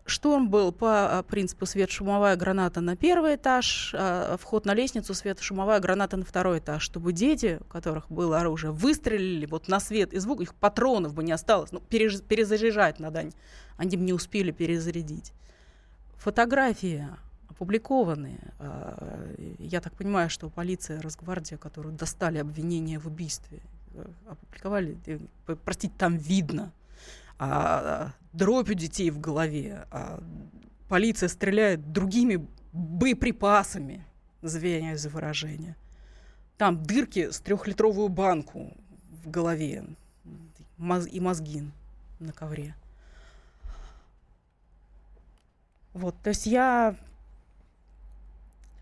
Штурм 0.10 0.50
был 0.50 0.72
по 0.72 1.20
а, 1.20 1.24
принципу 1.24 1.66
свет-шумовая 1.66 2.36
граната 2.36 2.82
на 2.82 2.96
первый 2.96 3.36
этаж, 3.36 3.94
а 3.98 4.38
вход 4.38 4.66
на 4.66 4.74
лестницу, 4.74 5.14
свет-шумовая 5.14 5.80
граната 5.80 6.18
на 6.18 6.26
второй 6.26 6.60
этаж, 6.60 6.84
чтобы 6.84 7.14
дети, 7.14 7.60
у 7.62 7.66
которых 7.66 8.12
было 8.12 8.40
оружие, 8.40 8.72
выстрелили 8.72 9.46
вот 9.46 9.68
на 9.68 9.80
свет 9.80 10.14
и 10.14 10.20
звук, 10.20 10.42
их 10.42 10.54
патронов 10.56 11.14
бы 11.14 11.24
не 11.24 11.32
осталось. 11.32 11.72
Ну, 11.72 11.80
перезаряжать 11.80 13.00
надо, 13.00 13.30
они 13.78 13.98
бы 13.98 14.04
не 14.04 14.14
успели 14.14 14.52
перезарядить. 14.52 15.32
Фотографии 16.18 17.08
опубликованные. 17.60 18.40
А, 18.60 19.34
я 19.60 19.82
так 19.82 19.94
понимаю, 19.94 20.30
что 20.30 20.50
полиция, 20.50 21.02
Росгвардия, 21.02 21.58
которую 21.58 21.94
достали 21.94 22.38
обвинения 22.38 23.00
в 23.00 23.08
убийстве, 23.08 23.60
э, 23.94 24.06
опубликовали, 24.28 24.98
э, 25.06 25.20
простите, 25.66 25.94
там 25.98 26.16
видно, 26.16 26.72
а, 27.40 28.12
дробь 28.34 28.70
у 28.70 28.74
детей 28.74 29.10
в 29.10 29.20
голове, 29.20 29.88
а 29.92 30.22
полиция 30.90 31.30
стреляет 31.30 31.92
другими 31.92 32.46
боеприпасами, 32.74 34.06
извиняюсь 34.42 35.00
за 35.00 35.10
выражение. 35.10 35.76
Там 36.58 36.84
дырки 36.84 37.32
с 37.32 37.40
трехлитровую 37.40 38.10
банку 38.10 38.74
в 39.24 39.30
голове 39.30 39.86
и 41.12 41.20
мозги 41.20 41.64
на 42.20 42.34
ковре. 42.34 42.76
Вот, 45.94 46.16
то 46.22 46.30
есть 46.30 46.46
я... 46.46 46.96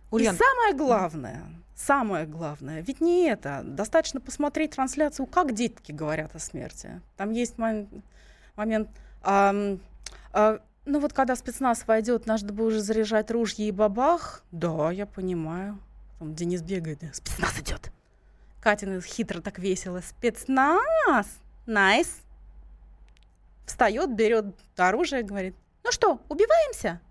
Ульян. 0.09 0.35
И 0.35 0.37
самое 0.37 0.73
главное, 0.73 1.43
самое 1.75 2.25
главное, 2.25 2.81
ведь 2.81 3.01
не 3.01 3.27
это. 3.27 3.61
Достаточно 3.63 4.21
посмотреть 4.21 4.71
трансляцию, 4.71 5.25
как 5.25 5.53
детки 5.53 5.91
говорят 5.91 6.35
о 6.35 6.39
смерти. 6.39 7.01
Там 7.17 7.31
есть 7.31 7.57
мом- 7.57 8.03
момент... 8.57 8.89
а, 9.23 9.77
а, 10.33 10.59
ну 10.85 10.99
вот 10.99 11.13
когда 11.13 11.35
спецназ 11.35 11.85
войдет, 11.87 12.25
надо 12.25 12.51
бы 12.53 12.65
уже 12.65 12.81
заряжать 12.81 13.31
ружья 13.31 13.67
и 13.67 13.71
бабах. 13.71 14.43
Да, 14.51 14.91
я 14.91 15.05
понимаю. 15.05 15.79
Там 16.19 16.33
Денис 16.33 16.61
бегает, 16.61 16.99
спецназ 17.13 17.59
идет. 17.59 17.91
Катина 18.61 18.99
хитро 19.01 19.39
так 19.39 19.59
весело. 19.59 20.01
Спецназ! 20.01 21.27
Найс! 21.65 22.21
Встает, 23.65 24.13
берет 24.13 24.45
оружие, 24.77 25.23
говорит, 25.23 25.55
ну 25.83 25.91
что, 25.91 26.21
убиваемся? 26.29 27.01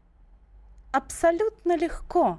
Абсолютно 0.90 1.76
легко, 1.76 2.38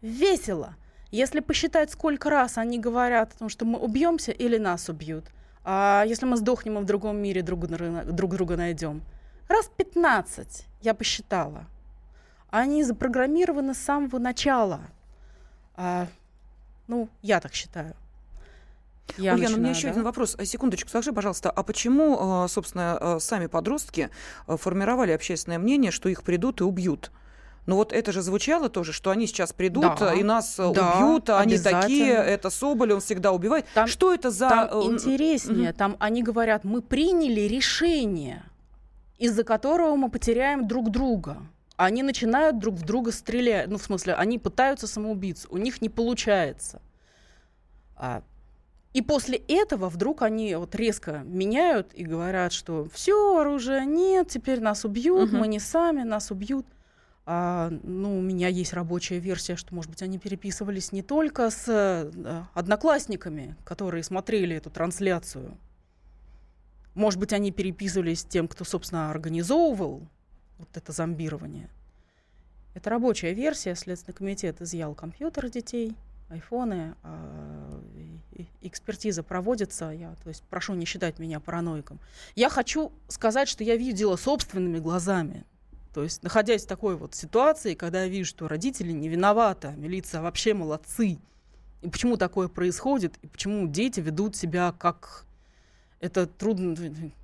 весело. 0.00 0.74
Если 1.10 1.40
посчитать, 1.40 1.90
сколько 1.90 2.30
раз 2.30 2.56
они 2.56 2.78
говорят 2.78 3.34
о 3.34 3.38
том, 3.38 3.48
что 3.50 3.66
мы 3.66 3.78
убьемся 3.78 4.32
или 4.32 4.56
нас 4.56 4.88
убьют, 4.88 5.26
а 5.64 6.04
если 6.06 6.26
мы 6.26 6.36
сдохнем 6.36 6.78
и 6.78 6.82
в 6.82 6.84
другом 6.84 7.16
мире 7.16 7.42
друг, 7.42 7.66
друг 7.66 8.34
друга 8.34 8.56
найдем. 8.56 9.02
Раз 9.48 9.70
15, 9.76 10.66
я 10.82 10.94
посчитала. 10.94 11.66
Они 12.50 12.82
запрограммированы 12.84 13.74
с 13.74 13.78
самого 13.78 14.18
начала. 14.18 14.80
А, 15.76 16.06
ну, 16.88 17.08
я 17.22 17.40
так 17.40 17.54
считаю. 17.54 17.94
Я 19.18 19.34
Ульяна, 19.34 19.56
у 19.56 19.58
меня 19.58 19.70
еще 19.70 19.88
да? 19.88 19.90
один 19.90 20.02
вопрос. 20.04 20.36
А, 20.38 20.44
секундочку, 20.44 20.88
скажи, 20.88 21.12
пожалуйста, 21.12 21.50
а 21.50 21.62
почему, 21.62 22.16
а, 22.20 22.48
собственно, 22.48 23.18
сами 23.20 23.46
подростки 23.46 24.10
формировали 24.46 25.12
общественное 25.12 25.58
мнение, 25.58 25.90
что 25.90 26.08
их 26.08 26.22
придут 26.22 26.60
и 26.60 26.64
убьют? 26.64 27.10
Ну 27.70 27.76
вот 27.76 27.92
это 27.92 28.10
же 28.10 28.20
звучало 28.20 28.68
тоже, 28.68 28.92
что 28.92 29.10
они 29.10 29.28
сейчас 29.28 29.52
придут 29.52 29.94
да, 30.00 30.12
и 30.12 30.24
нас 30.24 30.56
да, 30.56 30.70
убьют, 30.70 31.30
а 31.30 31.38
они 31.38 31.56
такие, 31.56 32.14
это 32.14 32.50
Соболь, 32.50 32.92
он 32.92 33.00
всегда 33.00 33.30
убивает. 33.30 33.64
Там, 33.74 33.86
что 33.86 34.12
это 34.12 34.32
за... 34.32 34.48
Там 34.48 34.92
интереснее, 34.92 35.70
угу. 35.70 35.78
там 35.78 35.96
они 36.00 36.24
говорят, 36.24 36.64
мы 36.64 36.82
приняли 36.82 37.42
решение, 37.42 38.42
из-за 39.18 39.44
которого 39.44 39.94
мы 39.94 40.10
потеряем 40.10 40.66
друг 40.66 40.90
друга 40.90 41.36
они 41.76 42.02
начинают 42.02 42.58
друг 42.58 42.74
в 42.74 42.84
друга 42.84 43.10
стрелять. 43.10 43.68
Ну, 43.68 43.78
в 43.78 43.82
смысле, 43.82 44.14
они 44.14 44.38
пытаются 44.38 44.86
самоубийц, 44.86 45.46
у 45.48 45.56
них 45.56 45.80
не 45.80 45.88
получается. 45.88 46.82
А, 47.96 48.22
и 48.92 49.00
после 49.00 49.38
этого 49.48 49.88
вдруг 49.88 50.20
они 50.20 50.54
вот 50.56 50.74
резко 50.74 51.22
меняют 51.24 51.94
и 51.94 52.04
говорят, 52.04 52.52
что 52.52 52.86
все, 52.92 53.38
оружия 53.38 53.84
нет, 53.84 54.28
теперь 54.28 54.60
нас 54.60 54.84
убьют, 54.84 55.30
угу. 55.30 55.38
мы 55.38 55.46
не 55.46 55.60
сами, 55.60 56.02
нас 56.02 56.30
убьют. 56.30 56.66
А, 57.32 57.70
ну, 57.84 58.18
у 58.18 58.20
меня 58.20 58.48
есть 58.48 58.72
рабочая 58.72 59.20
версия, 59.20 59.54
что, 59.54 59.72
может 59.72 59.88
быть, 59.88 60.02
они 60.02 60.18
переписывались 60.18 60.90
не 60.90 61.00
только 61.00 61.48
с 61.48 61.64
а, 61.68 62.48
одноклассниками, 62.54 63.54
которые 63.62 64.02
смотрели 64.02 64.56
эту 64.56 64.68
трансляцию. 64.68 65.56
Может 66.94 67.20
быть, 67.20 67.32
они 67.32 67.52
переписывались 67.52 68.22
с 68.22 68.24
тем, 68.24 68.48
кто, 68.48 68.64
собственно, 68.64 69.10
организовывал 69.10 70.08
вот 70.58 70.76
это 70.76 70.90
зомбирование. 70.90 71.70
Это 72.74 72.90
рабочая 72.90 73.32
версия. 73.32 73.76
Следственный 73.76 74.16
комитет 74.16 74.60
изъял 74.60 74.96
компьютеры 74.96 75.50
детей, 75.50 75.96
айфоны. 76.30 76.96
Э, 77.04 77.80
экспертиза 78.60 79.22
проводится. 79.22 79.90
Я, 79.90 80.16
то 80.24 80.30
есть, 80.30 80.42
прошу 80.50 80.74
не 80.74 80.84
считать 80.84 81.20
меня 81.20 81.38
параноиком. 81.38 82.00
Я 82.34 82.48
хочу 82.48 82.90
сказать, 83.06 83.48
что 83.48 83.62
я 83.62 83.76
видела 83.76 84.16
собственными 84.16 84.80
глазами. 84.80 85.44
То 85.92 86.02
есть, 86.02 86.22
находясь 86.22 86.64
в 86.64 86.68
такой 86.68 86.96
вот 86.96 87.14
ситуации, 87.14 87.74
когда 87.74 88.04
я 88.04 88.08
вижу, 88.08 88.28
что 88.28 88.46
родители 88.46 88.92
не 88.92 89.08
виноваты, 89.08 89.68
а 89.68 89.72
милиция 89.72 90.22
вообще 90.22 90.54
молодцы. 90.54 91.18
И 91.82 91.88
почему 91.88 92.16
такое 92.16 92.48
происходит, 92.48 93.16
и 93.22 93.26
почему 93.26 93.66
дети 93.66 94.00
ведут 94.00 94.36
себя 94.36 94.72
как 94.78 95.24
это 95.98 96.26
трудно, 96.26 96.76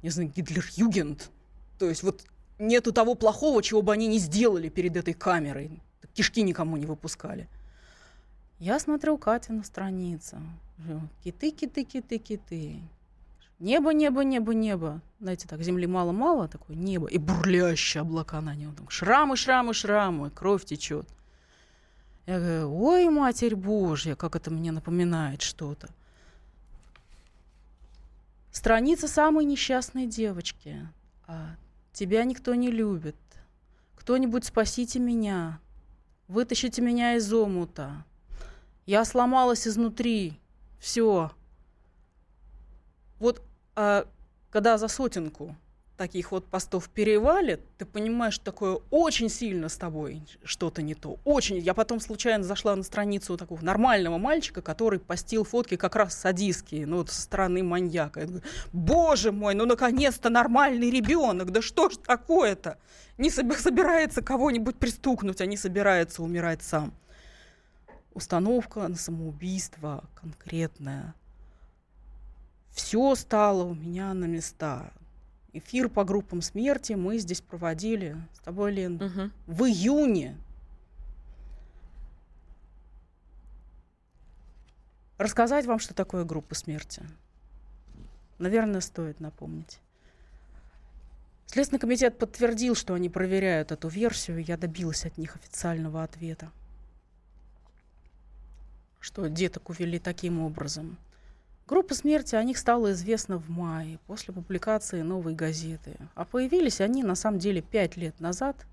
не 0.03 0.11
знаю, 0.11 0.31
Гитлер-Югент. 0.35 1.31
То 1.79 1.89
есть 1.89 2.03
вот 2.03 2.25
нету 2.59 2.93
того 2.93 3.15
плохого, 3.15 3.63
чего 3.63 3.83
бы 3.83 3.93
они 3.93 4.07
не 4.07 4.19
сделали 4.19 4.69
перед 4.69 4.97
этой 4.97 5.15
камерой. 5.15 5.71
Кишки 6.15 6.43
никому 6.43 6.77
не 6.77 6.87
выпускали. 6.87 7.49
Я 8.59 8.79
смотрю 8.79 9.19
Катя 9.19 9.53
на 9.53 9.63
страницу. 9.63 10.39
Киты, 11.23 11.51
киты, 11.51 11.85
киты, 11.85 12.19
киты. 12.19 12.81
Небо, 13.59 13.93
небо, 13.93 14.23
небо, 14.23 14.53
небо. 14.53 15.01
Знаете, 15.19 15.49
так, 15.49 15.63
земли 15.63 15.87
мало-мало, 15.87 16.49
такое 16.49 16.77
небо. 16.77 17.07
И 17.07 17.19
бурлящие 17.19 18.03
облака 18.03 18.41
на 18.41 18.55
нем. 18.55 18.75
Шрамы, 18.89 19.37
шрамы, 19.37 19.73
шрамы, 19.73 20.31
кровь 20.31 20.65
течет. 20.65 21.09
Я 22.27 22.39
говорю, 22.39 22.77
ой, 22.77 23.09
Матерь 23.09 23.57
Божья, 23.57 24.15
как 24.15 24.37
это 24.37 24.51
мне 24.51 24.73
напоминает 24.73 25.43
что-то. 25.43 25.89
Страница 28.51 29.09
самой 29.09 29.45
несчастной 29.45 30.07
девочки. 30.07 30.89
А 31.27 31.57
Тебя 31.97 32.25
никто 32.25 32.55
не 32.55 32.71
любит. 32.71 33.17
Кто-нибудь 33.95 34.45
спасите 34.45 34.99
меня. 34.99 35.61
Вытащите 36.29 36.83
меня 36.83 37.15
из 37.15 37.33
омута. 37.33 38.05
Я 38.85 39.03
сломалась 39.07 39.67
изнутри. 39.67 40.39
Все. 40.79 41.33
Вот 43.19 43.43
а, 43.77 44.07
когда 44.51 44.79
за 44.79 44.89
сотенку 44.89 45.55
таких 45.97 46.33
вот 46.33 46.47
постов 46.47 46.89
перевалит, 46.89 47.61
ты 47.79 47.85
понимаешь, 47.85 48.35
что 48.35 48.45
такое 48.47 48.79
очень 48.91 49.29
сильно 49.29 49.69
с 49.69 49.77
тобой 49.77 50.23
что-то 50.45 50.83
не 50.83 50.95
то. 50.95 51.19
Очень. 51.25 51.59
Я 51.59 51.75
потом 51.75 52.01
случайно 52.01 52.45
зашла 52.45 52.77
на 52.77 52.83
страницу 52.83 53.37
такого 53.37 53.63
нормального 53.63 54.19
мальчика, 54.19 54.63
который 54.63 54.99
постил 54.99 55.45
фотки 55.45 55.77
как 55.77 55.97
раз 55.97 56.15
садистские, 56.15 56.87
ну, 56.87 56.99
вот 56.99 57.11
со 57.11 57.23
стороны 57.23 57.63
маньяка. 57.63 58.21
Я 58.21 58.27
говорю, 58.27 58.45
Боже 58.73 59.33
мой, 59.33 59.55
ну, 59.55 59.67
наконец-то 59.67 60.29
нормальный 60.29 60.91
ребенок, 60.91 61.51
да 61.51 61.63
что 61.63 61.89
ж 61.89 61.97
такое-то? 61.97 62.79
Не 63.19 63.31
собирается 63.31 64.23
кого-нибудь 64.23 64.77
пристукнуть, 64.77 65.41
а 65.41 65.47
не 65.47 65.57
собирается 65.57 66.23
умирать 66.23 66.63
сам. 66.63 66.93
Установка 68.13 68.89
на 68.89 68.97
самоубийство 68.97 70.05
конкретная. 70.15 71.15
Все 72.77 73.15
стало 73.15 73.65
у 73.65 73.75
меня 73.75 74.13
на 74.13 74.27
места 74.27 74.93
эфир 75.55 75.89
по 75.89 76.05
группам 76.05 76.43
смерти 76.43 76.93
мы 76.93 77.17
здесь 77.17 77.41
проводили 77.41 78.17
с 78.35 78.41
тобой, 78.41 78.73
Лен, 78.73 79.03
угу. 79.03 79.31
в 79.47 79.65
июне. 79.65 80.37
Рассказать 85.17 85.65
вам, 85.65 85.79
что 85.79 85.95
такое 85.95 86.25
группа 86.25 86.55
смерти. 86.55 87.03
Наверное, 88.39 88.83
стоит 88.83 89.21
напомнить. 89.21 89.81
Следственный 91.47 91.81
комитет 91.81 92.19
подтвердил, 92.19 92.75
что 92.75 92.93
они 92.93 93.09
проверяют 93.09 93.73
эту 93.73 93.89
версию. 93.89 94.45
Я 94.45 94.59
добилась 94.59 95.07
от 95.07 95.17
них 95.17 95.37
официального 95.37 96.03
ответа, 96.03 96.53
что 99.01 99.29
деток 99.29 99.71
увели 99.71 99.99
таким 99.99 100.41
образом. 100.41 100.99
Группа 101.67 101.95
смерти 101.97 102.37
о 102.37 102.45
них 102.45 102.59
стало 102.59 102.93
известно 102.93 103.39
в 103.39 103.51
мае, 103.51 103.99
после 104.07 104.33
публикации 104.33 105.03
новой 105.03 105.35
газеты. 105.35 105.97
А 106.15 106.25
появились 106.25 106.81
они, 106.81 107.03
на 107.03 107.17
самом 107.17 107.41
деле, 107.41 107.61
пять 107.61 107.97
лет 107.97 108.21
назад. 108.21 108.65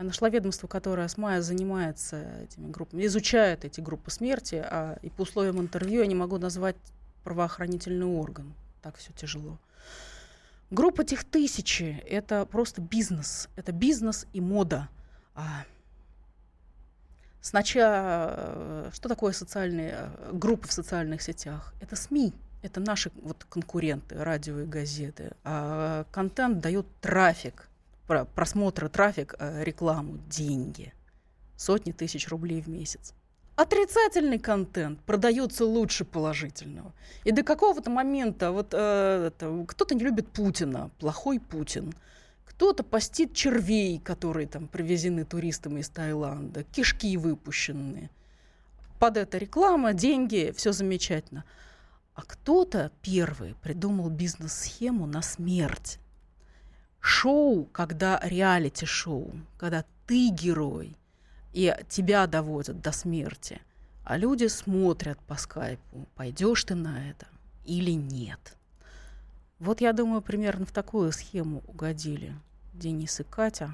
Я 0.00 0.04
нашла 0.04 0.28
ведомство, 0.28 0.66
которое 0.66 1.06
с 1.06 1.16
мая 1.16 1.40
занимается 1.40 2.42
этими 2.42 2.68
группами, 2.68 3.06
изучает 3.06 3.64
эти 3.64 3.80
группы 3.80 4.10
смерти, 4.10 4.56
а 4.56 4.98
и 5.02 5.10
по 5.10 5.22
условиям 5.22 5.60
интервью 5.60 6.00
я 6.00 6.06
не 6.08 6.16
могу 6.16 6.36
назвать 6.36 6.74
правоохранительный 7.22 8.06
орган. 8.06 8.54
Так 8.82 8.96
все 8.96 9.12
тяжело. 9.12 9.60
Группа 10.72 11.02
этих 11.02 11.22
тысячи— 11.22 12.02
это 12.10 12.44
просто 12.44 12.80
бизнес. 12.82 13.48
Это 13.54 13.70
бизнес 13.70 14.26
и 14.32 14.40
мода. 14.40 14.88
А 15.36 15.64
Сначала, 17.44 18.34
э, 18.38 18.90
что 18.94 19.06
такое 19.06 19.34
социальные 19.34 19.94
э, 19.98 20.30
группы 20.32 20.66
в 20.66 20.72
социальных 20.72 21.20
сетях? 21.20 21.74
Это 21.78 21.94
СМИ, 21.94 22.32
это 22.62 22.80
наши 22.80 23.12
вот 23.22 23.44
конкуренты, 23.44 24.16
радио 24.16 24.60
и 24.60 24.64
газеты. 24.64 25.32
А 25.44 26.06
контент 26.10 26.60
дает 26.60 26.86
трафик, 27.02 27.68
просмотры, 28.34 28.88
трафик, 28.88 29.34
э, 29.38 29.62
рекламу, 29.62 30.16
деньги. 30.26 30.94
Сотни 31.54 31.92
тысяч 31.92 32.30
рублей 32.30 32.62
в 32.62 32.68
месяц. 32.68 33.12
Отрицательный 33.56 34.38
контент 34.38 35.00
продается 35.00 35.66
лучше 35.66 36.06
положительного. 36.06 36.94
И 37.24 37.30
до 37.30 37.42
какого-то 37.42 37.90
момента 37.90 38.52
вот 38.52 38.68
э, 38.72 39.30
кто-то 39.68 39.94
не 39.94 40.02
любит 40.02 40.28
Путина, 40.28 40.90
плохой 40.98 41.40
Путин. 41.40 41.92
Кто-то 42.56 42.84
постит 42.84 43.34
червей, 43.34 43.98
которые 43.98 44.46
там 44.46 44.68
привезены 44.68 45.24
туристами 45.24 45.80
из 45.80 45.88
Таиланда, 45.88 46.62
кишки 46.62 47.16
выпущенные. 47.16 48.10
Под 49.00 49.16
это 49.16 49.38
реклама, 49.38 49.92
деньги, 49.92 50.52
все 50.56 50.72
замечательно. 50.72 51.44
А 52.14 52.22
кто-то 52.22 52.92
первый 53.02 53.56
придумал 53.56 54.08
бизнес-схему 54.08 55.04
на 55.06 55.20
смерть. 55.20 55.98
шоу, 57.00 57.64
когда 57.66 58.20
реалити-шоу, 58.22 59.32
когда 59.58 59.84
ты 60.06 60.30
герой, 60.30 60.96
и 61.52 61.74
тебя 61.88 62.26
доводят 62.28 62.80
до 62.80 62.92
смерти, 62.92 63.60
а 64.04 64.16
люди 64.16 64.46
смотрят 64.46 65.18
по 65.26 65.34
скайпу, 65.36 66.06
пойдешь 66.14 66.64
ты 66.64 66.76
на 66.76 67.10
это 67.10 67.26
или 67.64 67.90
нет. 67.90 68.56
Вот 69.58 69.80
я 69.80 69.92
думаю, 69.92 70.20
примерно 70.20 70.66
в 70.66 70.72
такую 70.72 71.12
схему 71.12 71.62
угодили 71.66 72.34
Денис 72.72 73.20
и 73.20 73.24
Катя. 73.24 73.70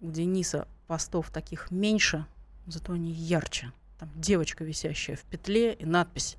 У 0.00 0.10
Дениса 0.10 0.66
постов 0.86 1.30
таких 1.30 1.70
меньше, 1.70 2.26
зато 2.66 2.92
они 2.92 3.12
ярче. 3.12 3.72
Там 3.98 4.10
девочка, 4.14 4.64
висящая 4.64 5.16
в 5.16 5.22
петле, 5.22 5.74
и 5.74 5.84
надпись 5.84 6.36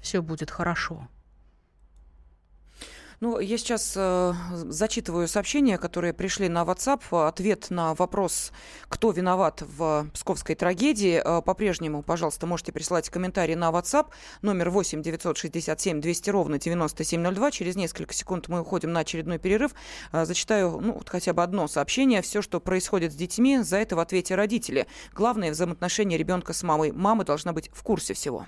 «Все 0.00 0.20
будет 0.22 0.50
хорошо». 0.50 1.08
Ну, 3.24 3.38
я 3.38 3.56
сейчас 3.56 3.94
э, 3.96 4.34
зачитываю 4.52 5.28
сообщения, 5.28 5.78
которые 5.78 6.12
пришли 6.12 6.50
на 6.50 6.62
WhatsApp. 6.62 7.26
Ответ 7.26 7.70
на 7.70 7.94
вопрос, 7.94 8.52
кто 8.90 9.12
виноват 9.12 9.62
в 9.62 10.10
псковской 10.12 10.54
трагедии. 10.54 11.22
Э, 11.24 11.40
по-прежнему, 11.40 12.02
пожалуйста, 12.02 12.46
можете 12.46 12.70
присылать 12.72 13.08
комментарии 13.08 13.54
на 13.54 13.70
WhatsApp. 13.70 14.08
Номер 14.42 14.68
8 14.68 15.00
967 15.00 16.02
200 16.02 16.28
ровно 16.28 16.58
9702. 16.58 17.50
Через 17.50 17.76
несколько 17.76 18.12
секунд 18.12 18.48
мы 18.48 18.60
уходим 18.60 18.92
на 18.92 19.00
очередной 19.00 19.38
перерыв. 19.38 19.74
Э, 20.12 20.26
зачитаю 20.26 20.78
ну, 20.82 20.92
вот 20.92 21.08
хотя 21.08 21.32
бы 21.32 21.42
одно 21.42 21.66
сообщение. 21.66 22.20
Все, 22.20 22.42
что 22.42 22.60
происходит 22.60 23.14
с 23.14 23.16
детьми, 23.16 23.56
за 23.60 23.78
это 23.78 23.96
в 23.96 24.00
ответе 24.00 24.34
родители. 24.34 24.86
Главное 25.14 25.50
взаимоотношение 25.50 26.18
ребенка 26.18 26.52
с 26.52 26.62
мамой. 26.62 26.92
Мама 26.92 27.24
должна 27.24 27.54
быть 27.54 27.70
в 27.72 27.82
курсе 27.82 28.12
всего. 28.12 28.44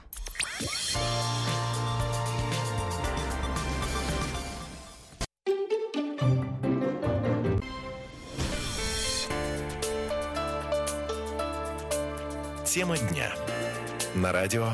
Тема 12.76 12.98
дня. 12.98 13.32
На 14.14 14.32
радио 14.32 14.72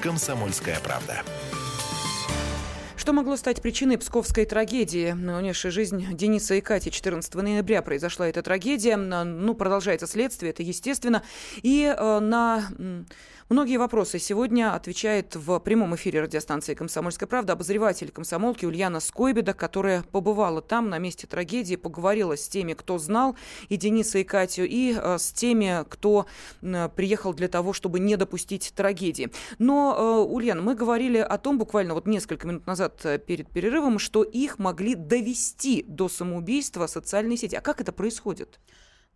«Комсомольская 0.00 0.78
правда». 0.78 1.22
Что 2.96 3.12
могло 3.12 3.36
стать 3.36 3.60
причиной 3.60 3.98
псковской 3.98 4.44
трагедии, 4.44 5.10
унесшей 5.10 5.72
жизнь 5.72 6.06
Дениса 6.14 6.54
и 6.54 6.60
Кати? 6.60 6.92
14 6.92 7.34
ноября 7.34 7.82
произошла 7.82 8.28
эта 8.28 8.44
трагедия. 8.44 8.94
Ну, 8.94 9.54
продолжается 9.54 10.06
следствие, 10.06 10.50
это 10.50 10.62
естественно. 10.62 11.24
И 11.64 11.82
э, 11.84 12.20
на 12.20 12.62
Многие 13.48 13.76
вопросы 13.76 14.18
сегодня 14.18 14.74
отвечает 14.74 15.34
в 15.34 15.58
прямом 15.58 15.94
эфире 15.96 16.22
радиостанции 16.22 16.74
«Комсомольская 16.74 17.26
правда» 17.26 17.54
обозреватель 17.54 18.10
комсомолки 18.10 18.64
Ульяна 18.64 19.00
Скойбеда, 19.00 19.52
которая 19.52 20.04
побывала 20.04 20.62
там, 20.62 20.88
на 20.88 20.98
месте 20.98 21.26
трагедии, 21.26 21.76
поговорила 21.76 22.36
с 22.36 22.48
теми, 22.48 22.74
кто 22.74 22.98
знал 22.98 23.36
и 23.68 23.76
Дениса, 23.76 24.18
и 24.18 24.24
Катю, 24.24 24.64
и 24.64 24.96
э, 24.96 25.18
с 25.18 25.32
теми, 25.32 25.84
кто 25.88 26.26
приехал 26.60 27.34
для 27.34 27.48
того, 27.48 27.72
чтобы 27.72 28.00
не 28.00 28.16
допустить 28.16 28.72
трагедии. 28.74 29.30
Но, 29.58 29.96
э, 30.26 30.32
Ульяна, 30.32 30.62
мы 30.62 30.74
говорили 30.74 31.18
о 31.18 31.36
том 31.36 31.58
буквально 31.58 31.94
вот 31.94 32.06
несколько 32.06 32.46
минут 32.46 32.66
назад 32.66 33.04
э, 33.04 33.18
перед 33.18 33.50
перерывом, 33.50 33.98
что 33.98 34.22
их 34.22 34.58
могли 34.58 34.94
довести 34.94 35.84
до 35.88 36.08
самоубийства 36.08 36.86
социальные 36.86 37.36
сети. 37.36 37.56
А 37.56 37.60
как 37.60 37.80
это 37.80 37.92
происходит? 37.92 38.60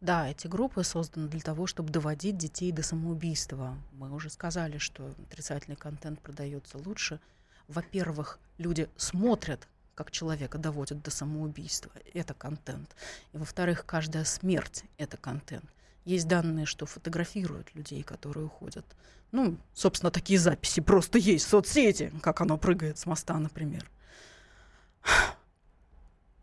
Да, 0.01 0.29
эти 0.29 0.47
группы 0.47 0.85
созданы 0.85 1.27
для 1.27 1.41
того, 1.41 1.67
чтобы 1.67 1.91
доводить 1.91 2.37
детей 2.37 2.71
до 2.71 2.83
самоубийства. 2.83 3.77
Мы 3.93 4.13
уже 4.13 4.29
сказали, 4.29 4.77
что 4.77 5.15
отрицательный 5.29 5.77
контент 5.77 6.21
продается 6.21 6.77
лучше. 6.79 7.19
Во-первых, 7.67 8.39
люди 8.59 8.91
смотрят, 8.97 9.67
как 9.95 10.11
человека 10.11 10.59
доводят 10.59 11.03
до 11.03 11.11
самоубийства. 11.11 11.91
Это 12.13 12.35
контент. 12.35 12.95
И 13.33 13.39
во-вторых, 13.39 13.87
каждая 13.87 14.25
смерть— 14.25 14.85
это 14.99 15.17
контент. 15.17 15.65
Есть 16.05 16.29
данные, 16.29 16.67
что 16.67 16.85
фотографируют 16.85 17.75
людей, 17.75 18.03
которые 18.03 18.47
уходят. 18.47 18.85
Ну, 19.33 19.57
собственно, 19.73 20.11
такие 20.11 20.39
записи 20.39 20.81
просто 20.81 21.19
есть 21.19 21.47
в 21.47 21.49
соцсети, 21.49 22.13
как 22.23 22.43
оно 22.43 22.59
прыгает 22.59 22.99
с 22.99 23.07
моста, 23.07 23.39
например. 23.39 23.91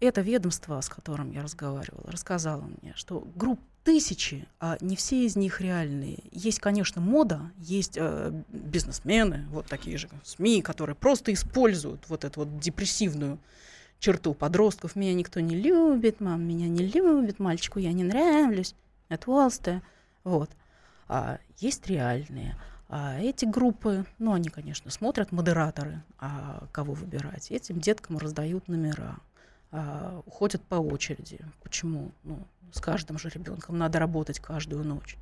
Это 0.03 0.19
ведомство, 0.19 0.81
с 0.81 0.89
которым 0.89 1.31
я 1.31 1.41
разговаривала, 1.41 2.11
рассказало 2.11 2.63
мне, 2.81 2.93
что 2.95 3.25
групп 3.35 3.61
тысячи, 3.85 4.45
а 4.59 4.77
не 4.81 4.97
все 4.97 5.25
из 5.25 5.37
них 5.37 5.61
реальные. 5.61 6.19
Есть, 6.31 6.59
конечно, 6.59 6.99
мода, 6.99 7.51
есть 7.57 7.97
э, 7.97 8.33
бизнесмены, 8.49 9.45
вот 9.49 9.67
такие 9.67 9.97
же 9.97 10.09
СМИ, 10.25 10.61
которые 10.61 10.97
просто 10.97 11.31
используют 11.31 12.09
вот 12.09 12.25
эту 12.25 12.41
вот 12.41 12.59
депрессивную 12.59 13.39
черту 13.99 14.33
подростков. 14.33 14.97
Меня 14.97 15.13
никто 15.13 15.39
не 15.39 15.55
любит, 15.55 16.19
мам 16.19 16.43
меня 16.43 16.67
не 16.67 16.85
любит, 16.85 17.39
мальчику 17.39 17.79
я 17.79 17.93
не 17.93 18.03
нравлюсь, 18.03 18.75
я 19.09 19.17
толстая. 19.17 19.81
Вот. 20.25 20.49
А 21.07 21.39
есть 21.59 21.87
реальные. 21.87 22.57
А 22.89 23.17
эти 23.21 23.45
группы, 23.45 24.05
ну, 24.19 24.33
они, 24.33 24.49
конечно, 24.49 24.91
смотрят 24.91 25.31
модераторы, 25.31 26.03
а 26.19 26.67
кого 26.73 26.93
выбирать. 26.93 27.51
Этим 27.51 27.79
деткам 27.79 28.17
раздают 28.17 28.67
номера 28.67 29.17
а, 29.75 30.21
уходят 30.27 30.62
по 30.62 30.75
очереди. 30.75 31.39
Почему? 31.63 32.12
Ну, 32.23 32.38
с 32.71 32.79
каждым 32.79 33.17
же 33.17 33.29
ребенком 33.29 33.75
надо 33.79 33.97
работать 33.97 34.39
каждую 34.39 34.83
ночь. 34.83 35.17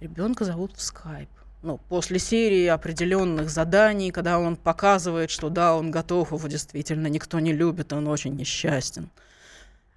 Ребенка 0.00 0.46
зовут 0.46 0.74
в 0.74 0.80
скайп. 0.80 1.28
Ну, 1.62 1.78
после 1.90 2.18
серии 2.18 2.66
определенных 2.66 3.50
заданий, 3.50 4.10
когда 4.10 4.38
он 4.38 4.56
показывает, 4.56 5.30
что 5.30 5.50
да, 5.50 5.76
он 5.76 5.90
готов, 5.90 6.32
его 6.32 6.48
действительно 6.48 7.08
никто 7.08 7.38
не 7.40 7.52
любит, 7.52 7.92
он 7.92 8.08
очень 8.08 8.34
несчастен. 8.34 9.10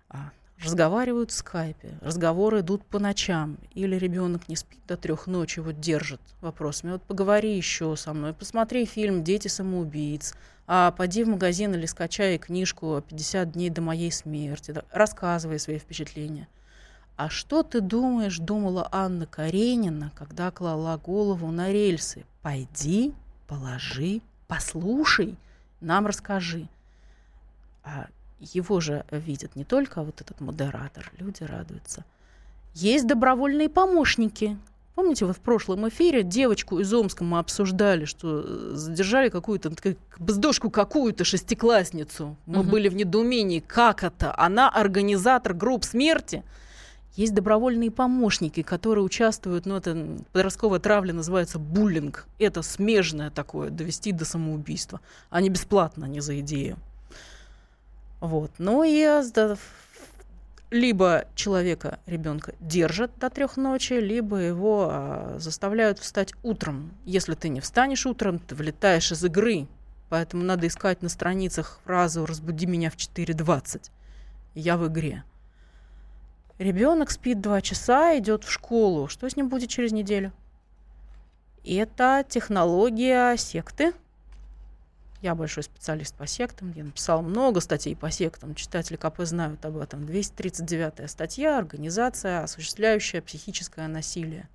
А, 0.09 0.31
разговаривают 0.61 1.31
в 1.31 1.35
скайпе, 1.35 1.97
разговоры 2.01 2.61
идут 2.61 2.85
по 2.85 2.99
ночам, 2.99 3.57
или 3.73 3.95
ребенок 3.95 4.47
не 4.47 4.55
спит 4.55 4.79
до 4.87 4.97
трех 4.97 5.27
ночи, 5.27 5.59
вот 5.59 5.79
держит 5.79 6.21
вопросами. 6.41 6.91
Вот 6.91 7.03
поговори 7.03 7.55
еще 7.55 7.95
со 7.95 8.13
мной, 8.13 8.33
посмотри 8.33 8.85
фильм 8.85 9.23
«Дети 9.23 9.47
самоубийц», 9.47 10.35
а 10.65 10.91
поди 10.91 11.23
в 11.23 11.27
магазин 11.27 11.73
или 11.73 11.85
скачай 11.85 12.37
книжку 12.37 13.03
«50 13.09 13.45
дней 13.51 13.69
до 13.69 13.81
моей 13.81 14.11
смерти», 14.11 14.73
рассказывай 14.91 15.59
свои 15.59 15.77
впечатления. 15.77 16.47
А 17.15 17.29
что 17.29 17.61
ты 17.63 17.79
думаешь, 17.81 18.39
думала 18.39 18.87
Анна 18.91 19.27
Каренина, 19.27 20.11
когда 20.15 20.49
клала 20.51 20.97
голову 20.97 21.51
на 21.51 21.71
рельсы? 21.71 22.25
Пойди, 22.41 23.13
положи, 23.47 24.21
послушай, 24.47 25.37
нам 25.79 26.07
расскажи. 26.07 26.67
А 27.83 28.07
его 28.39 28.79
же 28.79 29.05
видят 29.11 29.55
не 29.55 29.63
только 29.63 30.03
вот 30.03 30.21
этот 30.21 30.39
модератор, 30.41 31.11
люди 31.17 31.43
радуются. 31.43 32.05
Есть 32.73 33.07
добровольные 33.07 33.69
помощники, 33.69 34.57
Помните, 34.95 35.25
вот 35.25 35.35
в 35.35 35.39
прошлом 35.39 35.89
эфире 35.89 36.21
девочку 36.21 36.79
из 36.79 36.93
Омска 36.93 37.23
мы 37.23 37.39
обсуждали, 37.39 38.05
что 38.05 38.43
э, 38.45 38.71
задержали 38.75 39.29
какую-то 39.29 39.71
бздошку 40.19 40.69
какую-то 40.69 41.23
шестиклассницу. 41.23 42.37
Мы 42.45 42.59
угу. 42.59 42.69
были 42.69 42.89
в 42.89 42.95
недоумении, 42.95 43.59
как 43.59 44.03
это? 44.03 44.37
Она 44.37 44.69
организатор 44.69 45.55
групп 45.55 45.83
смерти. 45.83 46.43
Есть 47.15 47.33
добровольные 47.33 47.89
помощники, 47.89 48.61
которые 48.61 49.03
участвуют, 49.03 49.65
ну, 49.65 49.77
это 49.77 50.19
подростковая 50.31 50.79
травля 50.79 51.13
называется 51.13 51.57
буллинг. 51.57 52.27
Это 52.37 52.61
смежное 52.61 53.31
такое, 53.31 53.71
довести 53.71 54.11
до 54.11 54.25
самоубийства. 54.25 54.99
Они 55.31 55.49
бесплатно, 55.49 56.05
не 56.05 56.21
за 56.21 56.39
идею. 56.39 56.77
Вот. 58.23 58.51
Ну 58.57 58.85
и 58.85 59.21
либо 60.71 61.25
человека, 61.35 61.99
ребенка, 62.05 62.55
держат 62.61 63.11
до 63.19 63.29
трех 63.29 63.57
ночи, 63.57 63.91
либо 63.91 64.37
его 64.37 64.87
а, 64.89 65.35
заставляют 65.39 65.99
встать 65.99 66.33
утром. 66.41 66.93
Если 67.03 67.35
ты 67.35 67.49
не 67.49 67.59
встанешь 67.59 68.05
утром, 68.05 68.39
ты 68.39 68.55
вылетаешь 68.55 69.11
из 69.11 69.25
игры. 69.25 69.67
Поэтому 70.07 70.41
надо 70.41 70.67
искать 70.67 71.01
на 71.01 71.09
страницах 71.09 71.81
фразу 71.83 72.25
«разбуди 72.25 72.65
меня 72.65 72.89
в 72.89 72.95
4.20». 72.95 73.91
Я 74.55 74.77
в 74.77 74.87
игре. 74.87 75.25
Ребенок 76.59 77.11
спит 77.11 77.41
два 77.41 77.59
часа, 77.59 78.17
идет 78.17 78.45
в 78.45 78.51
школу. 78.51 79.09
Что 79.09 79.29
с 79.29 79.35
ним 79.35 79.49
будет 79.49 79.69
через 79.69 79.91
неделю? 79.91 80.31
Это 81.65 82.23
технология 82.29 83.35
секты– 83.35 83.91
я 85.23 85.35
большой 85.35 85.63
специалист 85.63 86.13
по 86.15 86.27
сектам, 86.27 86.73
я 86.75 86.83
написал 86.83 87.21
много 87.21 87.61
статей 87.61 87.95
по 87.95 88.11
сектам, 88.11 88.55
читатели 88.55 88.97
КП 88.97 89.21
знают 89.21 89.63
об 89.65 89.77
этом. 89.77 90.05
239 90.05 91.09
статья 91.09 91.57
«Организация, 91.57 92.43
осуществляющая 92.43 93.21
психическое 93.21 93.87
насилие 93.87 94.49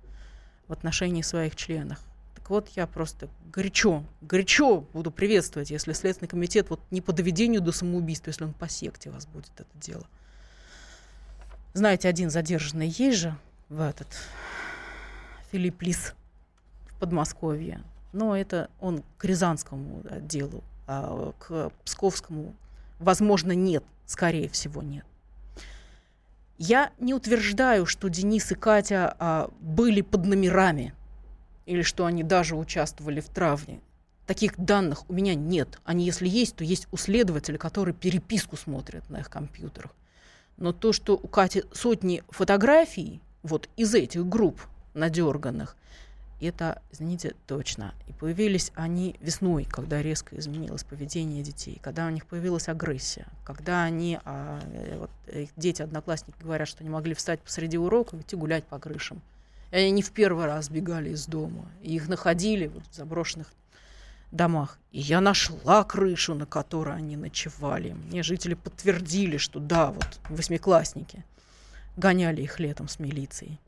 в 0.67 0.71
отношении 0.73 1.23
своих 1.23 1.55
членов». 1.55 1.99
Так 2.35 2.51
вот, 2.51 2.69
я 2.75 2.85
просто 2.85 3.29
горячо, 3.51 4.03
горячо 4.21 4.81
буду 4.93 5.09
приветствовать, 5.09 5.71
если 5.71 5.91
Следственный 5.93 6.29
комитет 6.29 6.69
вот 6.69 6.79
не 6.91 7.01
по 7.01 7.13
доведению 7.13 7.61
до 7.61 7.71
самоубийства, 7.71 8.29
если 8.29 8.43
он 8.43 8.53
по 8.53 8.69
секте 8.69 9.09
вас 9.09 9.25
будет 9.25 9.51
это 9.57 9.69
дело. 9.73 10.05
Знаете, 11.73 12.07
один 12.07 12.29
задержанный 12.29 12.89
есть 12.89 13.17
же 13.17 13.35
в 13.69 13.81
этот 13.81 14.07
Филипп 15.51 15.81
Лис 15.81 16.13
в 16.91 16.99
Подмосковье 16.99 17.81
но 18.11 18.35
это 18.35 18.69
он 18.79 19.03
к 19.17 19.25
Рязанскому 19.25 20.03
отделу, 20.09 20.63
а 20.87 21.33
к 21.39 21.71
Псковскому, 21.85 22.55
возможно, 22.99 23.53
нет, 23.53 23.83
скорее 24.05 24.49
всего, 24.49 24.81
нет. 24.81 25.05
Я 26.57 26.91
не 26.99 27.13
утверждаю, 27.13 27.85
что 27.85 28.09
Денис 28.09 28.51
и 28.51 28.55
Катя 28.55 29.15
а, 29.17 29.49
были 29.61 30.01
под 30.01 30.25
номерами 30.25 30.93
или 31.65 31.83
что 31.83 32.05
они 32.05 32.23
даже 32.23 32.55
участвовали 32.55 33.21
в 33.21 33.29
травне. 33.29 33.79
Таких 34.25 34.59
данных 34.59 35.09
у 35.09 35.13
меня 35.13 35.35
нет. 35.35 35.79
Они, 35.85 36.03
если 36.03 36.27
есть, 36.27 36.55
то 36.55 36.63
есть 36.63 36.87
у 36.91 36.97
следователя, 36.97 37.57
который 37.57 37.93
переписку 37.93 38.57
смотрит 38.57 39.09
на 39.09 39.21
их 39.21 39.29
компьютерах. 39.29 39.91
Но 40.57 40.73
то, 40.73 40.91
что 40.91 41.15
у 41.15 41.27
Кати 41.27 41.63
сотни 41.71 42.23
фотографий 42.27 43.21
вот 43.41 43.69
из 43.77 43.95
этих 43.95 44.27
групп 44.27 44.59
надерганных, 44.93 45.77
это, 46.45 46.81
извините, 46.91 47.35
точно. 47.47 47.93
И 48.07 48.13
появились 48.13 48.71
они 48.75 49.15
весной, 49.19 49.65
когда 49.65 50.01
резко 50.01 50.37
изменилось 50.37 50.83
поведение 50.83 51.43
детей, 51.43 51.79
когда 51.81 52.07
у 52.07 52.09
них 52.09 52.25
появилась 52.25 52.69
агрессия, 52.69 53.27
когда 53.43 53.83
они, 53.83 54.19
а, 54.23 54.59
э, 54.71 54.97
вот, 54.97 55.11
их 55.33 55.49
дети, 55.57 55.81
одноклассники 55.81 56.41
говорят, 56.41 56.67
что 56.67 56.83
не 56.83 56.89
могли 56.89 57.13
встать 57.13 57.41
посреди 57.41 57.77
урока 57.77 58.15
и 58.15 58.21
идти 58.21 58.35
гулять 58.35 58.63
по 58.65 58.79
крышам. 58.79 59.21
И 59.71 59.75
они 59.75 60.01
в 60.01 60.11
первый 60.11 60.45
раз 60.45 60.69
бегали 60.69 61.11
из 61.11 61.25
дома. 61.27 61.69
И 61.81 61.95
их 61.95 62.07
находили 62.07 62.67
вот, 62.67 62.83
в 62.89 62.95
заброшенных 62.95 63.47
домах. 64.31 64.79
И 64.91 64.99
я 64.99 65.21
нашла 65.21 65.83
крышу, 65.83 66.35
на 66.35 66.45
которой 66.45 66.95
они 66.95 67.17
ночевали. 67.17 67.91
Мне 67.91 68.23
жители 68.23 68.53
подтвердили, 68.53 69.37
что 69.37 69.59
да, 69.59 69.91
вот 69.91 70.19
восьмиклассники 70.29 71.23
гоняли 71.97 72.41
их 72.41 72.59
летом 72.59 72.87
с 72.87 72.99
милицией. 72.99 73.59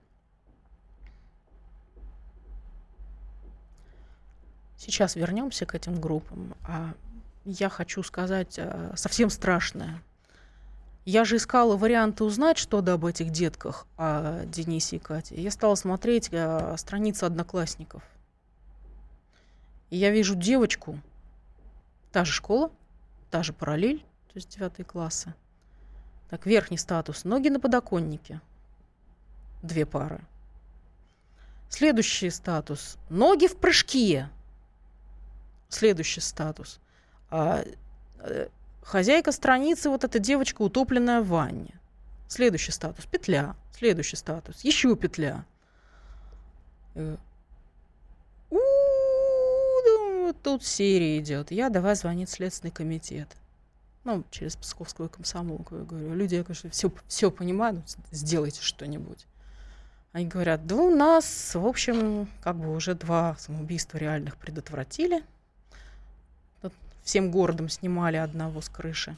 Сейчас 4.82 5.16
вернемся 5.16 5.68
к 5.68 5.76
этим 5.76 6.02
группам. 6.02 6.56
А 6.64 6.96
я 7.46 7.70
хочу 7.70 8.02
сказать 8.02 8.58
а, 8.58 8.94
совсем 8.96 9.30
страшное. 9.30 10.02
Я 11.06 11.24
же 11.24 11.36
искала 11.36 11.78
варианты 11.78 12.24
узнать 12.24 12.58
что-то 12.58 12.94
об 12.94 13.06
этих 13.06 13.30
детках, 13.30 13.86
о 13.96 14.44
Денисе 14.46 14.96
и 14.96 15.00
Кате. 15.00 15.40
Я 15.40 15.52
стала 15.52 15.76
смотреть 15.76 16.32
а, 16.34 16.76
страницы 16.78 17.26
одноклассников. 17.26 18.02
И 19.92 19.98
я 19.98 20.10
вижу 20.10 20.34
девочку, 20.34 21.00
та 22.12 22.26
же 22.26 22.32
школа, 22.32 22.72
та 23.30 23.44
же 23.44 23.54
параллель, 23.54 24.00
то 24.00 24.34
есть 24.34 24.50
девятые 24.50 24.84
классы. 24.84 25.36
Так, 26.32 26.48
верхний 26.48 26.78
статус. 26.78 27.24
Ноги 27.24 27.50
на 27.50 27.60
подоконнике. 27.60 28.42
Две 29.62 29.86
пары. 29.86 30.22
Следующий 31.70 32.32
статус. 32.32 32.98
Ноги 33.12 33.46
в 33.46 33.58
прыжке 33.58 34.28
следующий 35.74 36.22
статус. 36.22 36.80
А, 37.30 37.64
э, 38.20 38.48
хозяйка 38.82 39.32
страницы, 39.32 39.90
вот 39.90 40.04
эта 40.04 40.20
девочка, 40.20 40.62
утопленная 40.62 41.22
в 41.22 41.28
ванне. 41.28 41.80
Следующий 42.28 42.72
статус. 42.72 43.06
Петля. 43.06 43.56
Следующий 43.76 44.16
статус. 44.16 44.62
Еще 44.64 44.96
петля. 44.96 45.46
Э, 46.96 47.18
тут 50.44 50.66
серия 50.66 51.20
идет. 51.20 51.52
Я 51.52 51.70
давай 51.70 51.96
звонить 51.96 52.30
Следственный 52.30 52.72
комитет. 52.72 53.28
Ну, 54.04 54.24
через 54.32 54.56
Псковскую 54.56 55.10
комсомолку. 55.10 55.78
Я 55.78 55.84
говорю, 55.84 56.14
люди, 56.16 56.36
я, 56.36 56.44
конечно, 56.44 56.70
все, 56.72 56.92
все 57.08 57.30
понимаю, 57.30 57.76
ну, 57.76 57.84
сделайте 58.12 58.62
что-нибудь. 58.62 59.28
Они 60.12 60.26
говорят, 60.26 60.66
да 60.66 60.76
у 60.76 60.94
нас, 60.94 61.56
в 61.56 61.66
общем, 61.66 62.28
как 62.42 62.58
бы 62.58 62.74
уже 62.74 62.96
два 62.96 63.36
самоубийства 63.38 63.98
реальных 63.98 64.38
предотвратили 64.38 65.24
всем 67.04 67.32
городом 67.32 67.70
снимали 67.70 68.18
одного 68.18 68.62
с 68.62 68.70
крыши 68.70 69.16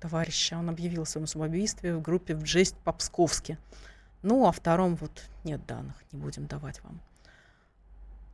товарища. 0.00 0.56
Он 0.56 0.68
объявил 0.68 1.02
о 1.02 1.06
своем 1.06 1.26
самоубийстве 1.26 1.94
в 1.94 2.02
группе 2.02 2.34
в 2.34 2.44
жесть 2.46 2.76
по-псковски. 2.84 3.58
Ну, 4.22 4.46
о 4.46 4.52
втором 4.52 4.96
вот 4.96 5.22
нет 5.44 5.64
данных, 5.66 5.96
не 6.12 6.18
будем 6.18 6.46
давать 6.46 6.82
вам. 6.82 7.00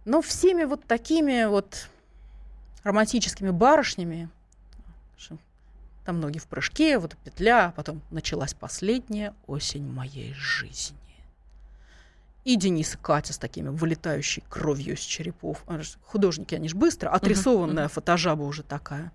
Но 0.05 0.22
всеми 0.22 0.64
вот 0.64 0.85
такими 0.85 1.44
вот 1.46 1.88
романтическими 2.85 3.51
барышнями, 3.51 4.29
там 6.05 6.20
ноги 6.20 6.38
в 6.38 6.46
прыжке, 6.46 6.99
вот 6.99 7.16
петля, 7.25 7.66
а 7.66 7.72
потом 7.72 8.01
началась 8.11 8.55
последняя 8.55 9.35
осень 9.49 9.90
моей 9.90 10.33
жизни. 10.35 10.96
И 12.46 12.54
Денис 12.54 12.94
и 12.94 12.98
Катя 12.98 13.32
с 13.32 13.38
такими 13.38 13.70
вылетающей 13.70 14.44
кровью 14.48 14.94
из 14.94 15.00
черепов. 15.00 15.64
Художники, 16.04 16.54
они 16.54 16.68
же 16.68 16.76
быстро, 16.76 17.11
отрисованная 17.11 17.87
uh-huh. 17.87 17.92
фотожаба 17.92 18.44
уже 18.44 18.62
такая. 18.62 19.11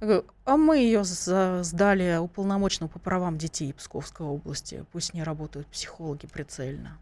А 0.00 0.56
мы 0.56 0.78
ее 0.78 1.02
сдали 1.02 2.18
уполномоченному 2.18 2.88
по 2.88 3.00
правам 3.00 3.36
детей 3.36 3.74
Псковской 3.74 4.24
области. 4.24 4.84
Пусть 4.92 5.12
не 5.12 5.24
работают 5.24 5.66
психологи 5.66 6.28
прицельно. 6.28 6.98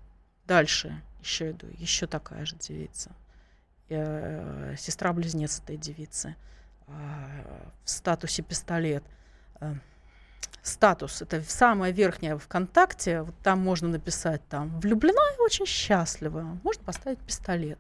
Дальше 0.47 1.03
еще 1.21 1.51
иду, 1.51 1.67
еще 1.77 2.07
такая 2.07 2.47
же 2.47 2.57
девица. 2.57 3.11
Э, 3.91 4.77
сестра-близнец 4.79 5.61
этой 5.61 5.77
девицы. 5.77 6.37
Э, 6.87 7.69
в 7.85 7.91
статусе 7.91 8.41
пистолет. 8.41 9.05
Статус, 10.63 11.21
это 11.21 11.43
самая 11.47 11.93
верхняя 11.93 12.39
ВКонтакте, 12.39 13.23
вот 13.23 13.35
там 13.43 13.61
можно 13.61 13.89
написать 13.89 14.41
там 14.49 14.81
«влюблена 14.81 15.23
и 15.37 15.41
очень 15.41 15.67
счастлива», 15.67 16.59
можно 16.63 16.83
поставить 16.85 17.19
пистолет. 17.19 17.79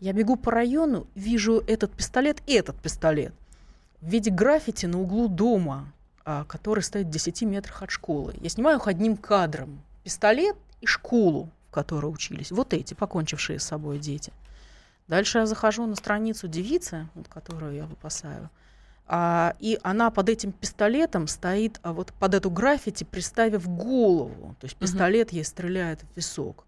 Я 0.00 0.12
бегу 0.12 0.36
по 0.36 0.50
району, 0.50 1.06
вижу 1.14 1.62
этот 1.66 1.92
пистолет 1.92 2.42
и 2.46 2.54
этот 2.54 2.80
пистолет 2.80 3.34
в 4.00 4.08
виде 4.08 4.30
граффити 4.30 4.86
на 4.86 5.00
углу 5.00 5.28
дома, 5.28 5.92
а, 6.24 6.44
который 6.44 6.82
стоит 6.82 7.06
в 7.06 7.10
10 7.10 7.42
метрах 7.42 7.82
от 7.82 7.90
школы. 7.90 8.34
Я 8.40 8.48
снимаю 8.48 8.78
их 8.78 8.86
одним 8.86 9.16
кадром. 9.16 9.82
Пистолет 10.04 10.56
и 10.80 10.86
школу, 10.86 11.50
в 11.68 11.72
которой 11.72 12.06
учились. 12.06 12.52
Вот 12.52 12.72
эти, 12.72 12.94
покончившие 12.94 13.58
с 13.58 13.64
собой 13.64 13.98
дети. 13.98 14.32
Дальше 15.08 15.38
я 15.38 15.46
захожу 15.46 15.86
на 15.86 15.96
страницу 15.96 16.48
девицы, 16.48 17.08
которую 17.28 17.74
я 17.74 17.84
выпасаю– 17.86 18.50
а, 19.10 19.54
и 19.58 19.80
она 19.82 20.10
под 20.10 20.28
этим 20.28 20.52
пистолетом 20.52 21.26
стоит 21.28 21.80
а 21.82 21.94
вот 21.94 22.12
под 22.12 22.34
эту 22.34 22.50
граффити, 22.50 23.04
приставив 23.04 23.66
голову. 23.66 24.54
То 24.60 24.66
есть 24.66 24.76
пистолет 24.76 25.30
uh-huh. 25.30 25.36
ей 25.36 25.44
стреляет 25.44 26.02
в 26.02 26.16
висок. 26.16 26.64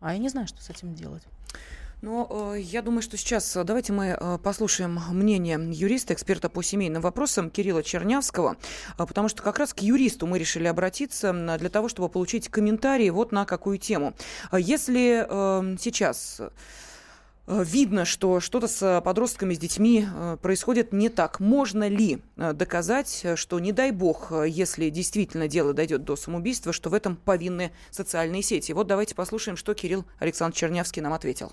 А 0.00 0.12
я 0.12 0.18
не 0.18 0.28
знаю, 0.28 0.46
что 0.46 0.62
с 0.62 0.68
этим 0.68 0.94
делать. 0.94 1.22
Но 2.02 2.54
э, 2.54 2.60
я 2.60 2.80
думаю, 2.80 3.02
что 3.02 3.16
сейчас 3.18 3.54
э, 3.56 3.64
давайте 3.64 3.92
мы 3.92 4.16
э, 4.18 4.38
послушаем 4.42 4.98
мнение 5.10 5.60
юриста, 5.70 6.14
эксперта 6.14 6.48
по 6.48 6.62
семейным 6.62 7.02
вопросам 7.02 7.50
Кирилла 7.50 7.82
Чернявского, 7.82 8.56
э, 8.98 9.06
потому 9.06 9.28
что 9.28 9.42
как 9.42 9.58
раз 9.58 9.74
к 9.74 9.80
юристу 9.80 10.26
мы 10.26 10.38
решили 10.38 10.66
обратиться 10.66 11.32
для 11.58 11.68
того, 11.68 11.88
чтобы 11.88 12.08
получить 12.08 12.48
комментарии 12.48 13.10
вот 13.10 13.32
на 13.32 13.44
какую 13.44 13.76
тему. 13.76 14.14
Э, 14.50 14.56
если 14.58 15.26
э, 15.28 15.76
сейчас 15.78 16.40
э, 16.40 17.64
видно, 17.64 18.06
что 18.06 18.40
что-то 18.40 18.66
с 18.66 19.02
подростками, 19.04 19.52
с 19.52 19.58
детьми 19.58 20.06
э, 20.10 20.38
происходит 20.40 20.94
не 20.94 21.10
так. 21.10 21.38
Можно 21.38 21.86
ли 21.86 22.22
доказать, 22.36 23.26
что, 23.34 23.60
не 23.60 23.72
дай 23.72 23.90
бог, 23.90 24.32
если 24.46 24.88
действительно 24.88 25.48
дело 25.48 25.74
дойдет 25.74 26.04
до 26.04 26.16
самоубийства, 26.16 26.72
что 26.72 26.88
в 26.88 26.94
этом 26.94 27.16
повинны 27.16 27.72
социальные 27.90 28.42
сети? 28.42 28.72
Вот 28.72 28.86
давайте 28.86 29.14
послушаем, 29.14 29.58
что 29.58 29.74
Кирилл 29.74 30.06
Александр 30.18 30.56
Чернявский 30.56 31.02
нам 31.02 31.12
ответил 31.12 31.52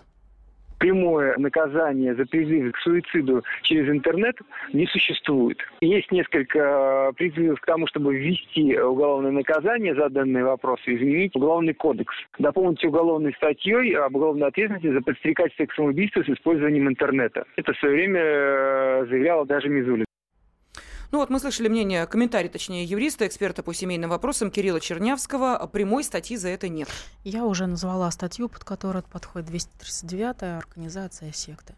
прямое 0.77 1.37
наказание 1.37 2.15
за 2.15 2.25
призывы 2.25 2.71
к 2.71 2.77
суициду 2.77 3.43
через 3.63 3.89
интернет 3.89 4.37
не 4.73 4.85
существует. 4.87 5.59
Есть 5.81 6.11
несколько 6.11 7.11
призывов 7.15 7.59
к 7.61 7.65
тому, 7.65 7.87
чтобы 7.87 8.15
ввести 8.15 8.77
уголовное 8.79 9.31
наказание 9.31 9.95
за 9.95 10.09
данные 10.09 10.43
вопросы, 10.43 10.95
изменить 10.95 11.35
уголовный 11.35 11.73
кодекс, 11.73 12.13
дополнить 12.39 12.83
уголовной 12.83 13.33
статьей 13.33 13.95
об 13.97 14.15
уголовной 14.15 14.47
ответственности 14.47 14.93
за 14.93 15.01
подстрекательство 15.01 15.65
к 15.65 15.73
самоубийству 15.73 16.23
с 16.23 16.29
использованием 16.29 16.87
интернета. 16.87 17.45
Это 17.55 17.73
в 17.73 17.77
свое 17.77 17.95
время 17.95 18.21
э, 18.21 19.05
заявляла 19.09 19.45
даже 19.45 19.69
Мизулин. 19.69 20.06
Ну 21.09 21.19
вот 21.19 21.29
мы 21.29 21.39
слышали 21.39 21.69
мнение, 21.69 22.05
комментарий, 22.05 22.49
точнее, 22.49 22.83
юриста, 22.83 23.25
эксперта 23.25 23.63
по 23.63 23.73
семейным 23.73 24.09
вопросам 24.09 24.51
Кирилла 24.51 24.81
Чернявского. 24.81 25.65
Прямой 25.71 26.03
статьи 26.03 26.35
за 26.35 26.49
это 26.49 26.67
нет. 26.67 26.89
Я 27.23 27.45
уже 27.45 27.65
назвала 27.65 28.11
статью, 28.11 28.49
под 28.49 28.65
которую 28.65 29.03
подходит 29.03 29.49
239-я 29.49 30.57
организация 30.57 31.31
секты. 31.31 31.75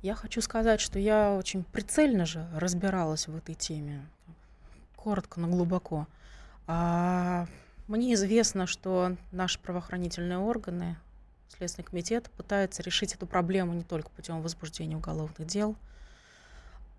Я 0.00 0.14
хочу 0.14 0.40
сказать, 0.40 0.80
что 0.80 0.98
я 0.98 1.34
очень 1.34 1.62
прицельно 1.62 2.24
же 2.24 2.48
разбиралась 2.54 3.28
в 3.28 3.36
этой 3.36 3.54
теме. 3.54 4.06
Коротко, 4.96 5.40
но 5.40 5.48
глубоко. 5.48 6.06
А 6.66 7.46
мне 7.86 8.14
известно, 8.14 8.66
что 8.66 9.14
наши 9.30 9.58
правоохранительные 9.58 10.38
органы, 10.38 10.96
Следственный 11.54 11.84
комитет, 11.84 12.30
пытаются 12.36 12.82
решить 12.82 13.14
эту 13.14 13.26
проблему 13.26 13.74
не 13.74 13.82
только 13.82 14.08
путем 14.08 14.40
возбуждения 14.40 14.96
уголовных 14.96 15.46
дел– 15.46 15.76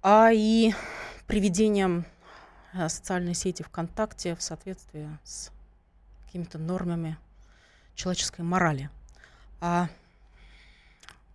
а 0.01 0.31
и 0.33 0.73
приведением 1.27 2.05
э, 2.73 2.89
социальной 2.89 3.33
сети 3.33 3.63
ВКонтакте 3.63 4.35
в 4.35 4.41
соответствии 4.41 5.07
с 5.23 5.51
какими-то 6.25 6.57
нормами 6.57 7.17
человеческой 7.95 8.41
морали. 8.41 8.89
А 9.61 9.89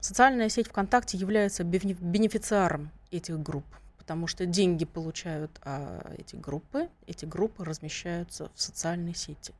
Социальная 0.05 0.50
сеть 0.50 0.68
ВКонтакте 0.68 1.16
является 1.16 1.64
бенефициаром 1.64 2.90
этих 3.11 3.42
групп, 3.42 3.64
потому 3.96 4.27
что 4.27 4.44
деньги 4.44 4.85
получают 4.85 5.50
а 5.62 6.12
эти 6.18 6.37
группы, 6.37 6.90
эти 7.07 7.24
группы 7.24 7.64
размещаются 7.64 8.50
в 8.55 8.61
социальной 8.61 9.14
сети. 9.14 9.55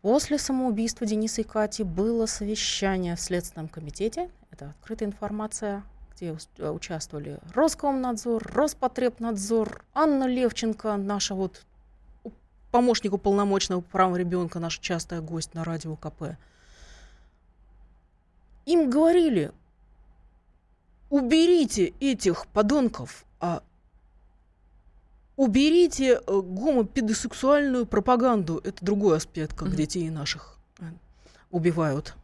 После 0.00 0.38
самоубийства 0.38 1.06
Дениса 1.06 1.42
и 1.42 1.44
Кати 1.44 1.84
было 1.84 2.24
совещание 2.24 3.14
в 3.14 3.20
Следственном 3.20 3.68
комитете. 3.68 4.30
Это 4.50 4.70
открытая 4.70 5.10
информация, 5.10 5.82
где 6.14 6.36
участвовали 6.58 7.38
Роскомнадзор, 7.54 8.42
Роспотребнадзор, 8.54 9.84
Анна 9.94 10.24
Левченко, 10.26 10.96
наша 10.96 11.34
вот 11.34 11.64
помощник 12.70 13.12
уполномоченного 13.12 13.82
по 13.82 13.90
правам 13.90 14.16
ребенка, 14.16 14.58
наша 14.58 14.80
частая 14.80 15.20
гость 15.20 15.54
на 15.54 15.64
радио 15.64 15.96
КП. 15.96 16.36
Им 18.64 18.90
говорили, 18.90 19.52
уберите 21.10 21.92
этих 22.00 22.46
подонков, 22.46 23.24
а 23.40 23.62
уберите 25.36 26.14
э, 26.14 26.18
гомопедосексуальную 26.26 27.86
пропаганду. 27.86 28.60
Это 28.64 28.84
другой 28.84 29.16
аспект, 29.18 29.54
как 29.54 29.68
mm-hmm. 29.68 29.76
детей 29.76 30.10
наших 30.10 30.56
э, 30.78 30.84
убивают. 31.50 32.14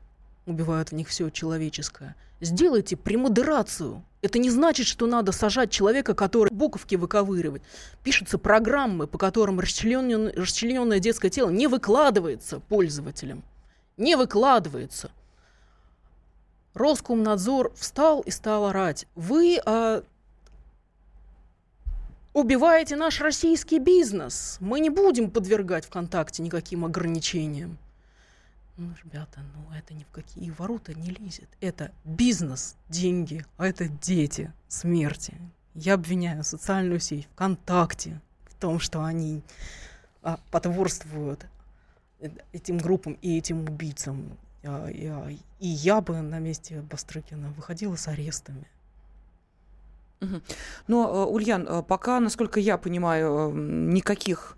Убивают 0.48 0.88
в 0.88 0.94
них 0.94 1.08
все 1.08 1.28
человеческое. 1.28 2.16
Сделайте 2.40 2.96
премодерацию. 2.96 4.02
Это 4.22 4.38
не 4.38 4.48
значит, 4.48 4.86
что 4.86 5.06
надо 5.06 5.30
сажать 5.30 5.70
человека, 5.70 6.14
который 6.14 6.48
буковки 6.50 6.94
выковыривает. 6.94 7.62
Пишутся 8.02 8.38
программы, 8.38 9.06
по 9.06 9.18
которым 9.18 9.60
расчлененное, 9.60 10.32
расчлененное 10.32 11.00
детское 11.00 11.28
тело 11.28 11.50
не 11.50 11.66
выкладывается 11.66 12.60
пользователям. 12.60 13.44
Не 13.98 14.16
выкладывается. 14.16 15.10
Роскомнадзор 16.72 17.74
встал 17.74 18.22
и 18.22 18.30
стал 18.30 18.68
орать. 18.68 19.06
Вы 19.16 19.60
а, 19.66 20.02
убиваете 22.32 22.96
наш 22.96 23.20
российский 23.20 23.80
бизнес. 23.80 24.56
Мы 24.60 24.80
не 24.80 24.88
будем 24.88 25.30
подвергать 25.30 25.84
ВКонтакте 25.84 26.42
никаким 26.42 26.86
ограничениям. 26.86 27.76
Ну, 28.78 28.92
ребята, 29.02 29.40
ну 29.56 29.76
это 29.76 29.92
ни 29.92 30.04
в 30.04 30.10
какие 30.12 30.50
ворота 30.50 30.94
не 30.94 31.10
лезет. 31.10 31.48
Это 31.60 31.90
бизнес, 32.04 32.76
деньги, 32.88 33.44
а 33.56 33.66
это 33.66 33.88
дети, 33.88 34.52
смерти. 34.68 35.34
Я 35.74 35.94
обвиняю 35.94 36.44
социальную 36.44 37.00
сеть 37.00 37.26
ВКонтакте 37.32 38.20
в 38.44 38.54
том, 38.54 38.78
что 38.78 39.02
они 39.02 39.42
а, 40.22 40.38
потворствуют 40.52 41.44
этим 42.52 42.78
группам 42.78 43.14
и 43.14 43.36
этим 43.36 43.64
убийцам. 43.64 44.38
Я, 44.62 44.88
я, 44.90 45.28
и 45.28 45.66
я 45.66 46.00
бы 46.00 46.20
на 46.20 46.38
месте 46.38 46.80
Бастрыкина 46.82 47.50
выходила 47.50 47.96
с 47.96 48.06
арестами. 48.06 48.68
Но, 50.86 51.26
э, 51.26 51.32
Ульян, 51.32 51.66
э, 51.66 51.82
пока, 51.82 52.20
насколько 52.20 52.60
я 52.60 52.78
понимаю, 52.78 53.52
никаких 53.52 54.56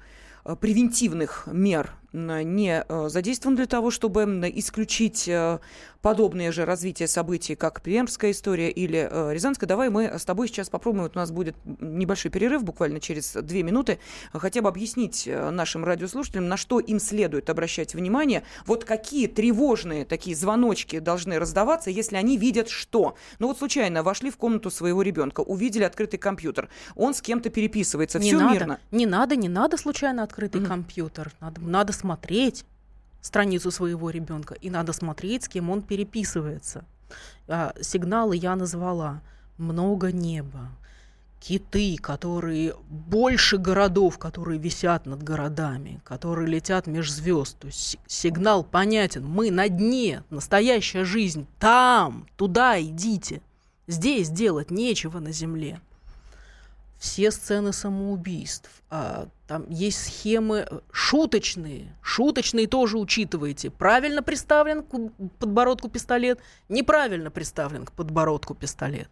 превентивных 0.61 1.47
мер 1.47 1.95
не 2.13 2.85
задействован 3.09 3.57
для 3.57 3.67
того, 3.67 3.91
чтобы 3.91 4.23
исключить 4.55 5.29
подобное 6.03 6.53
же 6.53 6.65
развитие 6.65 7.09
событий, 7.09 7.55
как 7.55 7.83
Пермская 7.83 8.31
история 8.31 8.71
или 8.71 9.09
э, 9.11 9.33
Рязанская. 9.33 9.69
Давай 9.69 9.91
мы 9.91 10.05
с 10.19 10.25
тобой 10.25 10.49
сейчас 10.49 10.69
попробуем, 10.69 11.05
вот 11.05 11.17
у 11.17 11.19
нас 11.19 11.31
будет 11.31 11.57
небольшой 11.65 12.31
перерыв, 12.31 12.65
буквально 12.65 13.01
через 13.01 13.33
две 13.33 13.63
минуты, 13.63 13.99
хотя 14.33 14.63
бы 14.63 14.69
объяснить 14.69 15.25
э, 15.27 15.51
нашим 15.51 15.85
радиослушателям, 15.85 16.49
на 16.49 16.57
что 16.57 16.81
им 16.81 16.99
следует 17.01 17.51
обращать 17.51 17.95
внимание, 17.95 18.43
вот 18.67 18.85
какие 18.85 19.27
тревожные 19.27 20.05
такие 20.05 20.35
звоночки 20.35 20.99
должны 20.99 21.39
раздаваться, 21.39 21.91
если 21.91 22.17
они 22.17 22.37
видят 22.37 22.69
что. 22.69 23.17
Ну 23.39 23.49
вот 23.49 23.59
случайно 23.59 24.03
вошли 24.03 24.31
в 24.31 24.37
комнату 24.37 24.71
своего 24.71 25.03
ребенка, 25.03 25.41
увидели 25.41 25.85
открытый 25.85 26.19
компьютер, 26.19 26.69
он 26.97 27.15
с 27.15 27.21
кем-то 27.21 27.51
переписывается, 27.51 28.19
не 28.19 28.29
все 28.29 28.39
надо, 28.39 28.55
мирно. 28.55 28.81
Не 28.91 29.07
надо, 29.07 29.37
не 29.37 29.49
надо 29.49 29.77
случайно 29.77 30.23
открытый 30.23 30.63
mm-hmm. 30.63 30.67
компьютер, 30.67 31.33
надо, 31.41 31.61
надо 31.61 31.93
смотреть 32.01 32.65
страницу 33.21 33.71
своего 33.71 34.11
ребенка, 34.11 34.55
и 34.55 34.71
надо 34.71 34.93
смотреть, 34.93 35.45
с 35.45 35.49
кем 35.49 35.71
он 35.71 35.83
переписывается. 35.83 36.85
А, 37.49 37.75
сигналы 37.81 38.37
я 38.37 38.57
назвала. 38.57 39.21
Много 39.59 40.11
неба, 40.11 40.71
киты, 41.39 41.99
которые 41.99 42.75
больше 42.89 43.59
городов, 43.59 44.19
которые 44.19 44.59
висят 44.59 45.05
над 45.05 45.23
городами, 45.23 46.01
которые 46.03 46.49
летят 46.49 46.87
меж 46.87 47.13
звезд. 47.13 47.59
То 47.59 47.67
есть 47.67 47.99
сигнал 48.07 48.65
понятен. 48.65 49.27
Мы 49.27 49.51
на 49.51 49.69
дне, 49.69 50.25
настоящая 50.31 51.05
жизнь 51.05 51.47
там, 51.59 52.27
туда 52.37 52.81
идите. 52.81 53.43
Здесь 53.87 54.31
делать 54.31 54.71
нечего 54.71 55.19
на 55.19 55.31
земле 55.31 55.81
все 57.01 57.31
сцены 57.31 57.73
самоубийств. 57.73 58.71
А, 58.91 59.29
там 59.49 59.65
есть 59.71 60.05
схемы 60.05 60.67
э, 60.71 60.81
шуточные. 60.93 61.97
Шуточные 62.03 62.67
тоже 62.69 62.99
учитывайте. 62.99 63.71
Правильно 63.71 64.23
приставлен 64.23 64.83
к 64.83 65.11
подбородку 65.39 65.89
пистолет, 65.89 66.41
неправильно 66.69 67.31
приставлен 67.31 67.87
к 67.87 67.93
подбородку 67.93 68.55
пистолет. 68.55 69.09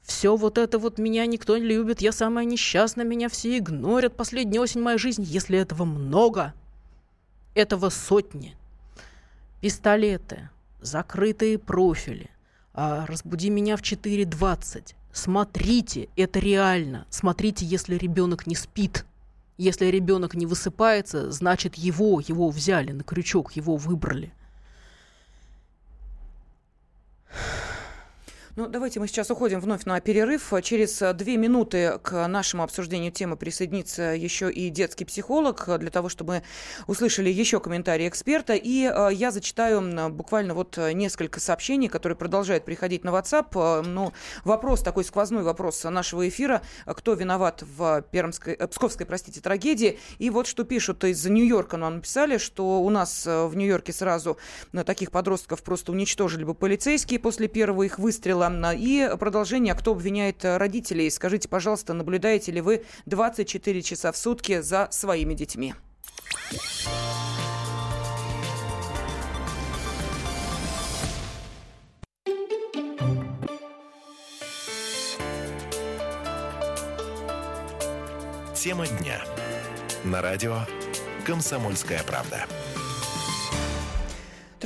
Все 0.00 0.36
вот 0.36 0.56
это 0.56 0.78
вот 0.78 0.98
меня 0.98 1.26
никто 1.26 1.58
не 1.58 1.66
любит, 1.66 2.00
я 2.00 2.12
самая 2.12 2.46
несчастная, 2.46 3.04
меня 3.04 3.28
все 3.28 3.58
игнорят. 3.58 4.16
Последняя 4.16 4.60
осень 4.60 4.80
моей 4.80 4.96
жизни, 4.96 5.26
если 5.28 5.58
этого 5.58 5.84
много, 5.84 6.54
этого 7.52 7.90
сотни. 7.90 8.56
Пистолеты, 9.60 10.48
закрытые 10.80 11.58
профили, 11.58 12.30
а, 12.72 13.04
разбуди 13.04 13.50
меня 13.50 13.76
в 13.76 13.82
4.20, 13.82 14.94
Смотрите, 15.18 16.08
это 16.14 16.38
реально. 16.38 17.04
Смотрите, 17.10 17.66
если 17.66 17.96
ребенок 17.96 18.46
не 18.46 18.54
спит. 18.54 19.04
Если 19.56 19.86
ребенок 19.86 20.34
не 20.34 20.46
высыпается, 20.46 21.32
значит 21.32 21.74
его, 21.74 22.20
его 22.20 22.50
взяли 22.50 22.92
на 22.92 23.02
крючок, 23.02 23.50
его 23.56 23.76
выбрали. 23.76 24.32
Ну, 28.58 28.66
давайте 28.66 28.98
мы 28.98 29.06
сейчас 29.06 29.30
уходим 29.30 29.60
вновь 29.60 29.84
на 29.84 30.00
перерыв. 30.00 30.52
Через 30.64 31.00
э, 31.00 31.12
две 31.12 31.36
минуты 31.36 32.00
к 32.02 32.26
нашему 32.26 32.64
обсуждению 32.64 33.12
темы 33.12 33.36
присоединится 33.36 34.16
еще 34.16 34.50
и 34.50 34.68
детский 34.68 35.04
психолог, 35.04 35.68
э, 35.68 35.78
для 35.78 35.90
того, 35.90 36.08
чтобы 36.08 36.42
услышали 36.88 37.30
еще 37.30 37.60
комментарии 37.60 38.08
эксперта. 38.08 38.54
И 38.54 38.90
э, 38.92 39.10
я 39.12 39.30
зачитаю 39.30 40.10
буквально 40.10 40.54
вот 40.54 40.76
несколько 40.76 41.38
сообщений, 41.38 41.86
которые 41.86 42.16
продолжают 42.16 42.64
приходить 42.64 43.04
на 43.04 43.10
WhatsApp. 43.10 43.82
Ну, 43.86 44.12
вопрос, 44.42 44.82
такой 44.82 45.04
сквозной 45.04 45.44
вопрос 45.44 45.84
нашего 45.84 46.28
эфира. 46.28 46.62
Кто 46.84 47.14
виноват 47.14 47.62
в 47.62 48.02
Пермской, 48.10 48.56
Псковской, 48.56 49.06
простите, 49.06 49.40
трагедии? 49.40 50.00
И 50.18 50.30
вот 50.30 50.48
что 50.48 50.64
пишут 50.64 51.04
из 51.04 51.24
Нью-Йорка 51.24 51.76
нам 51.76 51.98
написали, 51.98 52.38
что 52.38 52.80
у 52.80 52.90
нас 52.90 53.24
в 53.24 53.52
Нью-Йорке 53.54 53.92
сразу 53.92 54.36
таких 54.84 55.12
подростков 55.12 55.62
просто 55.62 55.92
уничтожили 55.92 56.42
бы 56.42 56.54
полицейские 56.54 57.20
после 57.20 57.46
первого 57.46 57.84
их 57.84 58.00
выстрела. 58.00 58.47
И 58.76 59.10
продолжение, 59.18 59.74
кто 59.74 59.92
обвиняет 59.92 60.44
родителей. 60.44 61.10
Скажите, 61.10 61.48
пожалуйста, 61.48 61.94
наблюдаете 61.94 62.52
ли 62.52 62.60
вы 62.60 62.84
24 63.06 63.82
часа 63.82 64.12
в 64.12 64.16
сутки 64.16 64.60
за 64.60 64.88
своими 64.90 65.34
детьми? 65.34 65.74
Тема 78.54 78.86
дня. 78.86 79.22
На 80.04 80.20
радио 80.20 80.58
«Комсомольская 81.24 82.02
правда». 82.02 82.44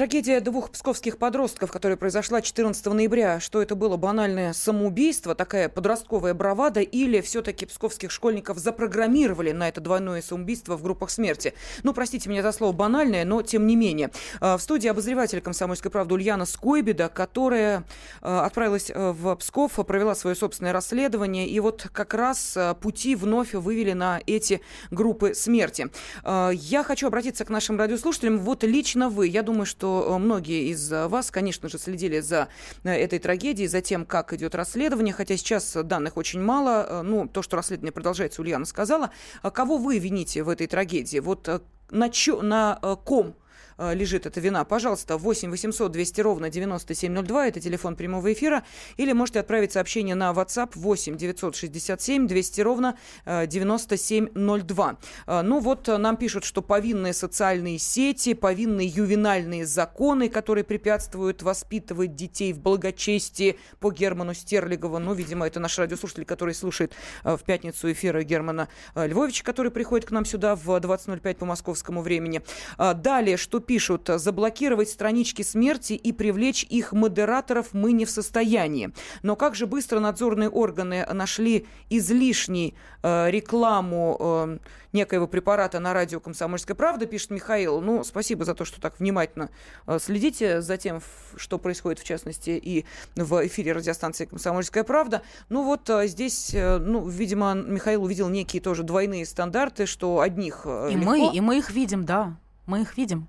Трагедия 0.03 0.41
двух 0.41 0.73
псковских 0.73 1.17
подростков, 1.17 1.71
которая 1.71 1.97
произошла 1.97 2.43
14 2.43 2.85
ноября, 2.87 3.39
что 3.39 3.63
это 3.63 3.77
было 3.77 3.97
банальное 3.97 4.53
самоубийство, 4.53 5.37
такая 5.37 5.69
подростковая 5.69 6.35
бравада, 6.35 6.81
или 6.81 7.21
все-таки 7.21 7.67
псковских 7.67 8.11
школьников 8.11 8.59
запрограммировали 8.59 9.53
на 9.53 9.69
это 9.69 9.81
двойное 9.81 10.21
самоубийство 10.21 10.77
в 10.77 10.83
группах 10.83 11.11
смерти? 11.11 11.55
Ну, 11.85 11.95
простите 11.95 12.29
меня 12.29 12.43
за 12.43 12.51
слово 12.51 12.73
банальное, 12.73 13.25
но 13.25 13.43
тем 13.43 13.65
не 13.65 13.77
менее. 13.77 14.11
А, 14.41 14.57
в 14.57 14.63
студии 14.63 14.89
обозреватель 14.89 15.41
«Комсомольской 15.41 15.89
правды» 15.89 16.15
Ульяна 16.15 16.47
Скойбеда, 16.47 17.09
которая 17.09 17.85
а, 18.23 18.45
отправилась 18.45 18.91
а, 18.93 19.13
в 19.13 19.37
Псков, 19.37 19.75
провела 19.87 20.17
свое 20.17 20.35
собственное 20.35 20.73
расследование, 20.73 21.47
и 21.47 21.61
вот 21.61 21.87
как 21.93 22.13
раз 22.15 22.59
пути 22.81 23.15
вновь 23.15 23.55
вывели 23.55 23.93
на 23.93 24.21
эти 24.27 24.63
группы 24.91 25.33
смерти. 25.35 25.93
Я 26.25 26.83
хочу 26.83 27.07
обратиться 27.07 27.45
к 27.45 27.51
нашим 27.51 27.79
радиослушателям. 27.79 28.41
Вот 28.41 28.65
лично 28.65 29.09
вы, 29.09 29.29
я 29.29 29.45
думаю, 29.45 29.65
что 29.65 29.92
э, 30.01 30.19
многие 30.19 30.71
из 30.71 30.91
вас, 30.91 31.31
конечно 31.31 31.69
же, 31.69 31.79
следили 31.79 32.21
за 32.21 32.49
э, 32.85 32.91
этой 32.91 33.19
трагедией, 33.19 33.69
за 33.69 33.81
тем, 33.81 34.07
как 34.07 34.33
идет 34.33 34.55
расследование, 34.55 35.13
хотя 35.13 35.37
сейчас 35.37 35.77
данных 35.85 36.17
очень 36.17 36.41
мало. 36.41 36.87
Э, 36.89 37.03
ну, 37.03 37.29
то, 37.29 37.43
что 37.43 37.57
расследование 37.57 37.93
продолжается, 37.93 38.41
Ульяна 38.43 38.65
сказала. 38.65 39.11
А 39.43 39.51
кого 39.51 39.77
вы 39.79 39.99
вините 39.99 40.43
в 40.43 40.49
этой 40.49 40.67
трагедии? 40.67 41.19
Вот 41.19 41.49
на, 41.91 42.09
чё, 42.09 42.43
на 42.43 42.79
ком 43.05 43.29
э, 43.29 43.42
лежит 43.79 44.27
эта 44.27 44.41
вина, 44.41 44.65
пожалуйста, 44.65 45.17
8 45.17 45.51
800 45.51 45.91
200 45.93 46.21
ровно 46.21 46.51
9702, 46.51 47.47
это 47.49 47.61
телефон 47.61 47.97
прямого 47.97 48.33
эфира, 48.33 48.65
или 48.97 49.13
можете 49.13 49.41
отправить 49.41 49.73
сообщение 49.73 50.15
на 50.15 50.31
WhatsApp 50.33 50.73
8 50.75 51.17
967 51.17 52.27
200 52.27 52.61
ровно 52.61 52.99
9702. 53.27 54.97
Ну 55.43 55.61
вот 55.61 55.89
нам 55.89 56.17
пишут, 56.17 56.45
что 56.45 56.63
повинные 56.63 57.13
социальные 57.13 57.79
сети, 57.79 58.35
повинные 58.35 58.89
ювенальные 58.89 59.67
законы, 59.67 60.29
которые 60.29 60.65
препятствуют 60.65 61.43
воспитывать 61.43 62.15
детей 62.15 62.53
в 62.53 62.61
благочестии 62.61 63.59
по 63.81 63.91
Герману 63.91 64.35
Стерлигову. 64.35 64.99
Ну, 64.99 65.15
видимо, 65.15 65.47
это 65.47 65.61
наш 65.61 65.79
радиослушатель, 65.79 66.25
который 66.25 66.55
слушает 66.55 66.93
в 67.25 67.39
пятницу 67.45 67.91
эфира 67.91 68.23
Германа 68.23 68.69
Львовича, 68.95 69.45
который 69.45 69.71
приходит 69.71 70.09
к 70.09 70.11
нам 70.11 70.25
сюда 70.25 70.57
в 70.57 70.69
20.05 70.69 71.35
по 71.37 71.47
московскому 71.47 72.03
времени. 72.03 72.43
Далее, 72.79 73.37
что 73.37 73.61
пишут? 73.63 74.11
Заблокировать 74.15 74.91
странички 74.91 75.43
смерти 75.43 75.95
и 75.95 76.13
привлечь 76.13 76.65
их 76.65 76.93
модераторов 76.93 77.73
мы 77.73 77.93
не 77.93 78.05
в 78.05 78.11
состоянии. 78.11 78.93
Но 79.23 79.37
как 79.37 79.55
же 79.55 79.67
быстро 79.67 80.01
надзорные 80.01 80.49
органы 80.49 81.07
нашли 81.13 81.67
излишней 81.91 82.75
э, 83.03 83.31
рекламу 83.31 84.17
э, 84.21 84.59
некоего 84.93 85.27
препарата 85.27 85.81
на 85.81 85.93
радио 85.93 86.21
«Комсомольская 86.21 86.75
правда», 86.75 87.07
пишет 87.07 87.31
Михаил. 87.31 87.81
Ну, 87.81 88.05
спасибо 88.05 88.45
за 88.45 88.55
то, 88.55 88.65
что 88.65 88.81
так 88.81 89.01
внимательно 89.01 89.51
э, 89.87 89.99
следите 89.99 90.61
за 90.61 90.77
тем, 90.77 91.01
что 91.37 91.59
происходит, 91.59 91.99
в 91.99 92.05
частности, 92.05 92.51
и 92.51 92.85
в 93.17 93.47
эфире 93.47 93.73
радиостанции 93.73 94.27
«Комсомольская 94.27 94.85
правда». 94.85 95.23
Ну 95.49 95.65
вот 95.65 95.89
э, 95.91 96.07
здесь, 96.07 96.55
э, 96.55 96.79
ну, 96.79 97.07
видимо, 97.07 97.55
Михаил 97.55 98.05
увидел 98.05 98.29
некие 98.29 98.63
тоже 98.63 98.83
двойные 98.83 99.27
стандарты, 99.27 99.87
что 99.87 100.21
одних 100.21 100.67
И 100.67 100.95
легко... 100.95 101.11
мы, 101.11 101.35
и 101.35 101.41
мы 101.41 101.59
их 101.59 101.71
видим, 101.71 102.05
да, 102.05 102.37
мы 102.67 102.83
их 102.83 102.97
видим. 102.97 103.29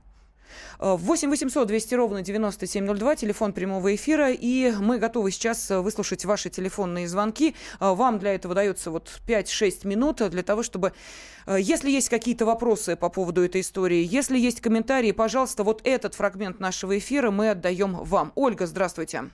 8 0.79 1.29
800 1.29 1.67
200 1.67 1.95
ровно 1.95 2.21
9702, 2.21 3.15
телефон 3.15 3.53
прямого 3.53 3.93
эфира, 3.95 4.31
и 4.31 4.71
мы 4.79 4.97
готовы 4.97 5.31
сейчас 5.31 5.69
выслушать 5.69 6.25
ваши 6.25 6.49
телефонные 6.49 7.07
звонки. 7.07 7.55
Вам 7.79 8.19
для 8.19 8.35
этого 8.35 8.55
дается 8.55 8.91
вот 8.91 9.21
5-6 9.27 9.87
минут 9.87 10.29
для 10.29 10.43
того, 10.43 10.63
чтобы 10.63 10.93
Э, 11.45 11.57
если 11.59 11.89
есть 11.89 12.09
какие-то 12.09 12.45
вопросы 12.45 12.95
по 12.95 13.09
поводу 13.09 13.43
этой 13.43 13.61
истории, 13.61 14.07
если 14.09 14.37
есть 14.37 14.61
комментарии, 14.61 15.11
пожалуйста, 15.11 15.63
вот 15.63 15.81
этот 15.83 16.15
фрагмент 16.15 16.59
нашего 16.59 16.97
эфира 16.97 17.31
мы 17.31 17.49
отдаем 17.51 17.95
вам. 18.03 18.31
Ольга, 18.35 18.65
здравствуйте. 18.65 19.29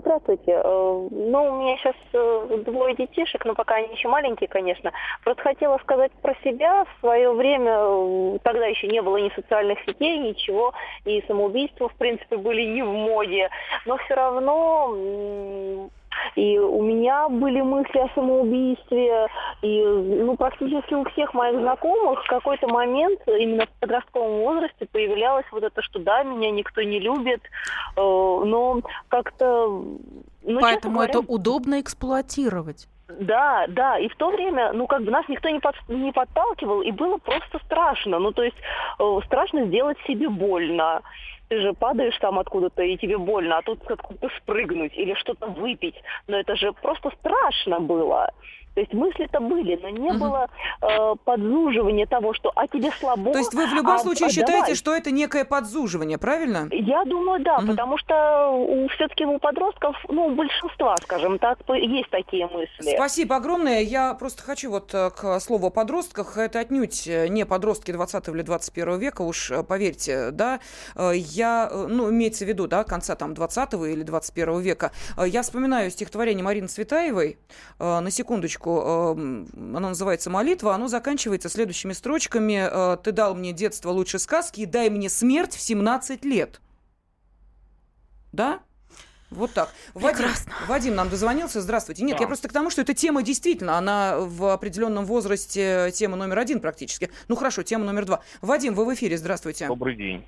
Здравствуйте. 0.00 0.52
Э, 0.52 1.08
ну, 1.10 1.44
у 1.44 1.62
меня 1.62 1.76
сейчас 1.78 1.94
э, 2.12 2.62
двое 2.66 2.94
детишек, 2.94 3.44
но 3.44 3.54
пока 3.54 3.76
они 3.76 3.94
еще 3.94 4.08
маленькие, 4.08 4.48
конечно. 4.48 4.92
Просто 5.24 5.42
хотела 5.42 5.78
сказать 5.78 6.12
про 6.22 6.34
себя. 6.44 6.84
В 6.84 7.00
свое 7.00 7.32
время, 7.32 8.38
тогда 8.40 8.66
еще 8.66 8.88
не 8.88 9.00
было 9.00 9.16
ни 9.16 9.30
социальных 9.30 9.78
сетей, 9.86 10.18
ничего, 10.18 10.74
и 11.04 11.22
самоубийства, 11.26 11.88
в 11.88 11.94
принципе, 11.94 12.36
были 12.36 12.62
не 12.62 12.82
в 12.82 12.92
моде. 12.92 13.48
Но 13.86 13.96
все 13.98 14.14
равно 14.14 15.88
и 16.34 16.58
у 16.58 16.82
меня 16.82 17.28
были 17.28 17.60
мысли 17.60 17.98
о 17.98 18.08
самоубийстве, 18.14 19.26
и 19.62 19.82
ну, 19.84 20.36
практически 20.36 20.94
у 20.94 21.04
всех 21.10 21.32
моих 21.34 21.58
знакомых 21.60 22.24
в 22.24 22.28
какой-то 22.28 22.68
момент 22.68 23.20
именно 23.26 23.66
в 23.66 23.80
подростковом 23.80 24.40
возрасте 24.40 24.86
появлялось 24.86 25.46
вот 25.50 25.62
это, 25.62 25.82
что 25.82 25.98
да, 25.98 26.22
меня 26.22 26.50
никто 26.50 26.82
не 26.82 27.00
любит, 27.00 27.42
э, 27.42 28.00
но 28.00 28.80
как-то... 29.08 29.84
Ну, 30.48 30.60
Поэтому 30.60 30.94
говоря, 30.96 31.10
это 31.10 31.20
удобно 31.20 31.80
эксплуатировать. 31.80 32.86
Да, 33.08 33.66
да, 33.68 33.98
и 33.98 34.08
в 34.08 34.16
то 34.16 34.30
время, 34.30 34.72
ну, 34.72 34.86
как 34.86 35.02
бы 35.02 35.10
нас 35.10 35.24
никто 35.28 35.48
не, 35.48 35.60
под, 35.60 35.76
не 35.88 36.12
подталкивал, 36.12 36.82
и 36.82 36.90
было 36.90 37.18
просто 37.18 37.58
страшно. 37.64 38.18
Ну, 38.18 38.32
то 38.32 38.42
есть 38.42 38.56
э, 38.98 39.18
страшно 39.24 39.64
сделать 39.66 39.98
себе 40.06 40.28
больно 40.28 41.02
ты 41.48 41.60
же 41.60 41.72
падаешь 41.72 42.18
там 42.18 42.38
откуда-то, 42.38 42.82
и 42.82 42.96
тебе 42.96 43.18
больно, 43.18 43.58
а 43.58 43.62
тут 43.62 43.82
откуда-то 43.90 44.28
спрыгнуть 44.38 44.96
или 44.96 45.14
что-то 45.14 45.46
выпить. 45.46 45.96
Но 46.26 46.38
это 46.38 46.56
же 46.56 46.72
просто 46.72 47.10
страшно 47.20 47.80
было. 47.80 48.30
То 48.76 48.80
есть 48.82 48.92
мысли-то 48.92 49.40
были, 49.40 49.78
но 49.80 49.88
не 49.88 50.10
угу. 50.10 50.18
было 50.18 50.50
э, 50.82 51.14
подзуживания 51.24 52.04
того, 52.04 52.34
что 52.34 52.52
«а 52.54 52.66
тебе 52.68 52.90
слабо». 53.00 53.32
То 53.32 53.38
есть 53.38 53.54
вы 53.54 53.66
в 53.66 53.72
любом 53.72 53.94
а, 53.94 53.98
случае 53.98 54.26
а, 54.26 54.30
считаете, 54.30 54.60
давай. 54.60 54.74
что 54.74 54.94
это 54.94 55.10
некое 55.10 55.46
подзуживание, 55.46 56.18
правильно? 56.18 56.68
Я 56.70 57.06
думаю, 57.06 57.42
да, 57.42 57.56
угу. 57.56 57.68
потому 57.68 57.96
что 57.96 58.50
у, 58.50 58.86
все-таки 58.88 59.24
у 59.24 59.38
подростков, 59.38 59.96
ну, 60.10 60.26
у 60.26 60.34
большинства, 60.34 60.94
скажем 61.02 61.38
так, 61.38 61.58
есть 61.74 62.10
такие 62.10 62.46
мысли. 62.48 62.94
Спасибо 62.94 63.36
огромное. 63.36 63.80
Я 63.80 64.12
просто 64.12 64.42
хочу 64.42 64.70
вот 64.70 64.92
э, 64.92 65.08
к 65.08 65.40
слову 65.40 65.68
о 65.68 65.70
подростках. 65.70 66.36
Это 66.36 66.60
отнюдь 66.60 67.08
э, 67.08 67.28
не 67.28 67.46
подростки 67.46 67.92
20 67.92 68.28
или 68.28 68.42
21 68.42 68.98
века, 68.98 69.22
уж 69.22 69.52
э, 69.52 69.62
поверьте, 69.62 70.32
да. 70.32 70.60
Я, 71.14 71.70
ну, 71.72 72.10
имеется 72.10 72.44
в 72.44 72.48
виду, 72.48 72.66
да, 72.66 72.84
конца 72.84 73.14
там 73.16 73.32
20 73.32 73.72
или 73.72 74.02
21 74.02 74.60
века. 74.60 74.92
Я 75.16 75.40
вспоминаю 75.40 75.90
стихотворение 75.90 76.44
Марины 76.44 76.68
Цветаевой, 76.68 77.38
на 77.78 78.10
секундочку, 78.10 78.65
строчку, 78.66 79.16
эм, 79.16 79.46
оно 79.76 79.88
называется 79.88 80.30
«Молитва», 80.30 80.74
оно 80.74 80.88
заканчивается 80.88 81.48
следующими 81.48 81.92
строчками 81.92 82.68
э, 82.70 82.96
«Ты 82.98 83.12
дал 83.12 83.34
мне 83.34 83.52
детство 83.52 83.90
лучше 83.90 84.18
сказки, 84.18 84.60
и 84.60 84.66
дай 84.66 84.90
мне 84.90 85.08
смерть 85.08 85.54
в 85.54 85.60
17 85.60 86.24
лет». 86.24 86.60
Да? 88.32 88.60
Вот 89.30 89.52
так. 89.52 89.72
Вадим, 89.94 90.26
Вадим 90.68 90.94
нам 90.94 91.08
дозвонился. 91.08 91.60
Здравствуйте. 91.60 92.04
Нет, 92.04 92.16
да. 92.16 92.22
я 92.22 92.26
просто 92.28 92.48
к 92.48 92.52
тому, 92.52 92.70
что 92.70 92.82
эта 92.82 92.94
тема 92.94 93.22
действительно, 93.22 93.76
она 93.76 94.18
в 94.18 94.52
определенном 94.52 95.04
возрасте 95.04 95.90
тема 95.92 96.16
номер 96.16 96.38
один 96.38 96.60
практически. 96.60 97.10
Ну 97.28 97.34
хорошо, 97.34 97.62
тема 97.62 97.84
номер 97.84 98.04
два. 98.04 98.20
Вадим, 98.40 98.74
вы 98.74 98.84
в 98.84 98.94
эфире. 98.94 99.16
Здравствуйте. 99.16 99.66
Добрый 99.66 99.96
день. 99.96 100.24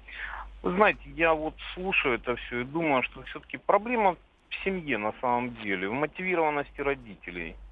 Вы 0.63 0.75
знаете, 0.75 1.01
я 1.15 1.33
вот 1.33 1.55
слушаю 1.75 2.17
это 2.17 2.35
все 2.35 2.63
и 2.63 2.65
думаю, 2.65 3.05
что 3.05 3.23
все-таки 3.23 3.57
проблема 3.57 4.17
в 4.49 4.65
семье 4.65 4.99
на 4.99 5.15
самом 5.21 5.55
деле, 5.63 5.89
в 5.89 5.93
мотивированности 5.93 6.81
родителей– 6.81 7.55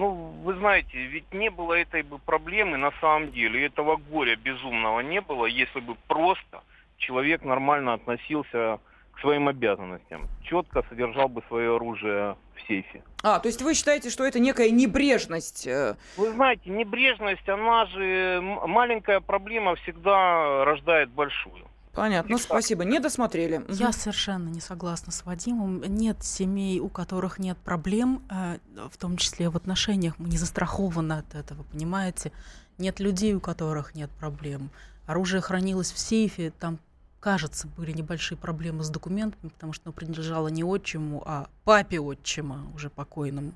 ну, 0.00 0.32
вы 0.44 0.54
знаете, 0.54 0.96
ведь 0.96 1.30
не 1.34 1.50
было 1.50 1.74
этой 1.74 2.02
бы 2.02 2.18
проблемы 2.18 2.78
на 2.78 2.90
самом 3.02 3.30
деле, 3.32 3.66
этого 3.66 3.96
горя 3.96 4.34
безумного 4.34 5.00
не 5.00 5.20
было, 5.20 5.44
если 5.44 5.80
бы 5.80 5.94
просто 6.08 6.62
человек 6.96 7.44
нормально 7.44 7.92
относился 7.92 8.80
к 9.12 9.20
своим 9.20 9.48
обязанностям, 9.48 10.26
четко 10.42 10.82
содержал 10.88 11.28
бы 11.28 11.42
свое 11.48 11.76
оружие 11.76 12.36
в 12.56 12.66
сейфе. 12.66 13.02
А, 13.22 13.40
то 13.40 13.48
есть 13.48 13.60
вы 13.60 13.74
считаете, 13.74 14.08
что 14.08 14.24
это 14.24 14.40
некая 14.40 14.70
небрежность? 14.70 15.66
Э? 15.66 15.96
Вы 16.16 16.30
знаете, 16.30 16.70
небрежность, 16.70 17.46
она 17.46 17.84
же 17.84 18.40
маленькая 18.40 19.20
проблема 19.20 19.74
всегда 19.74 20.64
рождает 20.64 21.10
большую. 21.10 21.69
Понятно, 21.92 22.38
спасибо. 22.38 22.84
Не 22.84 23.00
досмотрели. 23.00 23.64
Я 23.68 23.92
совершенно 23.92 24.48
не 24.48 24.60
согласна 24.60 25.12
с 25.12 25.24
Вадимом. 25.24 25.82
Нет 25.82 26.22
семей, 26.22 26.78
у 26.78 26.88
которых 26.88 27.38
нет 27.38 27.58
проблем, 27.58 28.22
э, 28.30 28.58
в 28.90 28.96
том 28.96 29.16
числе 29.16 29.50
в 29.50 29.56
отношениях. 29.56 30.18
Мы 30.18 30.28
не 30.28 30.38
застрахованы 30.38 31.14
от 31.14 31.34
этого, 31.34 31.64
понимаете? 31.64 32.32
Нет 32.78 33.00
людей, 33.00 33.34
у 33.34 33.40
которых 33.40 33.94
нет 33.94 34.10
проблем. 34.10 34.70
Оружие 35.06 35.40
хранилось 35.40 35.90
в 35.90 35.98
сейфе, 35.98 36.52
там, 36.52 36.78
кажется, 37.18 37.66
были 37.66 37.90
небольшие 37.90 38.38
проблемы 38.38 38.84
с 38.84 38.88
документами, 38.88 39.50
потому 39.50 39.72
что 39.72 39.88
оно 39.88 39.92
принадлежало 39.92 40.48
не 40.48 40.62
отчиму, 40.62 41.22
а 41.26 41.48
папе 41.64 41.98
отчима, 41.98 42.70
уже 42.74 42.88
покойному. 42.88 43.52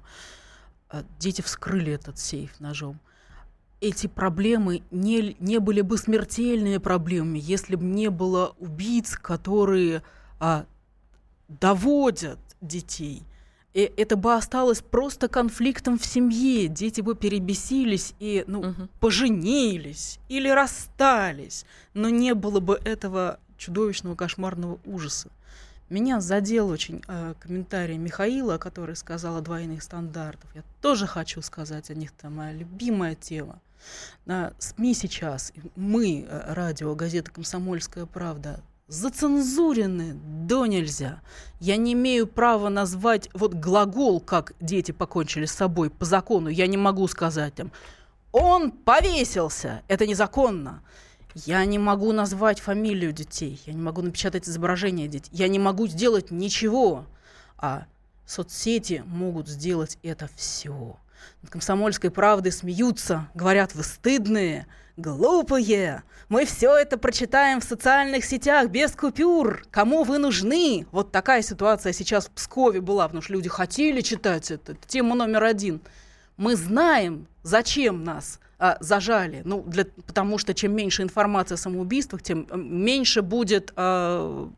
Э, 0.91 1.05
дети 1.21 1.41
вскрыли 1.41 1.93
этот 1.93 2.19
сейф 2.19 2.59
ножом 2.59 2.99
эти 3.85 4.07
проблемы 4.07 4.83
не, 4.91 5.37
не 5.39 5.59
были 5.59 5.83
бы 5.83 5.99
смертельными 5.99 6.79
проблемами, 6.79 7.39
если 7.43 7.77
бы 7.77 7.85
не 7.85 8.09
было 8.09 8.55
убийц, 8.59 9.17
которые 9.17 10.03
а, 10.41 10.65
доводят 11.49 12.39
детей. 12.63 13.23
И 13.75 13.93
это 13.97 14.17
бы 14.17 14.35
осталось 14.35 14.81
просто 14.81 15.29
конфликтом 15.29 15.99
в 15.99 16.07
семье. 16.07 16.69
Дети 16.69 17.01
бы 17.01 17.15
перебесились 17.15 18.15
и 18.21 18.45
ну, 18.47 18.61
угу. 18.61 18.89
поженились 19.01 20.19
или 20.29 20.49
расстались. 20.49 21.67
Но 21.93 22.09
не 22.09 22.35
было 22.35 22.61
бы 22.61 22.81
этого 22.85 23.39
чудовищного 23.59 24.15
кошмарного 24.15 24.79
ужаса. 24.85 25.29
Меня 25.91 26.21
задел 26.21 26.69
очень 26.69 27.03
э, 27.07 27.35
комментарий 27.39 27.99
Михаила, 27.99 28.57
который 28.59 28.97
сказал 28.97 29.37
о 29.37 29.41
двойных 29.43 29.83
стандартах. 29.83 30.51
Я 30.55 30.63
тоже 30.81 31.07
хочу 31.07 31.43
сказать 31.43 31.91
о 31.91 31.95
них, 31.95 32.13
это 32.17 32.31
моя 32.31 32.53
любимая 32.53 33.15
тема. 33.15 33.61
На 34.25 34.53
СМИ 34.59 34.95
сейчас, 34.95 35.53
мы, 35.77 36.27
э, 36.29 36.53
радио, 36.53 36.95
газета 36.95 37.31
«Комсомольская 37.31 38.07
правда», 38.07 38.61
зацензурены 38.89 40.15
до 40.47 40.67
нельзя. 40.67 41.21
Я 41.61 41.77
не 41.77 41.95
имею 41.95 42.27
права 42.27 42.69
назвать 42.69 43.31
вот 43.33 43.55
глагол, 43.55 44.21
как 44.21 44.53
дети 44.61 44.93
покончили 44.93 45.47
с 45.47 45.53
собой 45.53 45.91
по 45.91 46.05
закону. 46.05 46.49
Я 46.49 46.67
не 46.67 46.77
могу 46.77 47.07
сказать 47.09 47.55
там, 47.55 47.73
он 48.33 48.73
повесился, 48.73 49.83
это 49.89 50.07
незаконно. 50.07 50.83
Я 51.35 51.65
не 51.65 51.79
могу 51.79 52.13
назвать 52.13 52.61
фамилию 52.61 53.13
детей, 53.13 53.61
я 53.67 53.73
не 53.73 53.83
могу 53.83 54.03
напечатать 54.03 54.49
изображение 54.49 55.09
детей, 55.09 55.31
я 55.33 55.49
не 55.49 55.59
могу 55.59 55.87
сделать 55.89 56.31
ничего. 56.31 57.07
А 57.57 57.87
соцсети 58.27 59.03
могут 59.07 59.49
сделать 59.49 59.99
это 60.03 60.29
все. 60.37 60.97
Над 61.43 61.51
комсомольской 61.51 62.11
правдой 62.11 62.53
смеются, 62.53 63.29
говорят, 63.35 63.75
вы 63.75 63.83
стыдные, 63.83 64.67
глупые. 64.97 66.03
Мы 66.29 66.45
все 66.47 66.77
это 66.77 66.97
прочитаем 66.97 67.61
в 67.61 67.65
социальных 67.65 68.25
сетях 68.25 68.71
без 68.71 68.93
купюр. 68.93 69.63
Кому 69.71 70.05
вы 70.05 70.19
нужны? 70.19 70.87
Вот 70.91 71.13
такая 71.13 71.43
ситуация 71.43 71.93
сейчас 71.93 72.27
в 72.27 72.31
Пскове 72.31 72.81
была, 72.81 73.05
потому 73.05 73.23
что 73.23 73.33
люди 73.33 73.49
хотели 73.49 74.01
читать 74.01 74.51
это. 74.51 74.73
Это 74.73 74.89
тема 74.89 75.15
номер 75.15 75.45
один. 75.45 75.81
Мы 76.37 76.57
знаем, 76.57 77.27
зачем 77.43 78.05
нас 78.05 78.41
а, 78.59 78.77
зажали. 78.81 79.43
Ну, 79.45 79.63
для, 79.63 79.85
потому 80.07 80.39
что 80.39 80.55
чем 80.55 80.75
меньше 80.75 81.03
информации 81.03 81.55
о 81.55 81.59
самоубийствах, 81.59 82.23
тем 82.23 82.47
меньше 82.55 83.23
будет 83.23 83.73
а, 83.77 84.49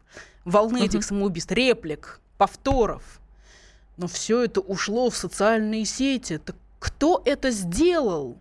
волны 0.45 0.79
uh-huh. 0.79 0.87
этих 0.87 1.05
самоубийств, 1.05 1.51
реплик, 1.53 2.21
повторов. 2.39 3.03
Но 3.97 4.07
все 4.07 4.45
это 4.45 4.61
ушло 4.61 5.11
в 5.11 5.17
социальные 5.17 5.85
сети. 5.85 6.39
Так 6.39 6.57
кто 6.79 7.23
это 7.25 7.51
сделал? 7.51 8.39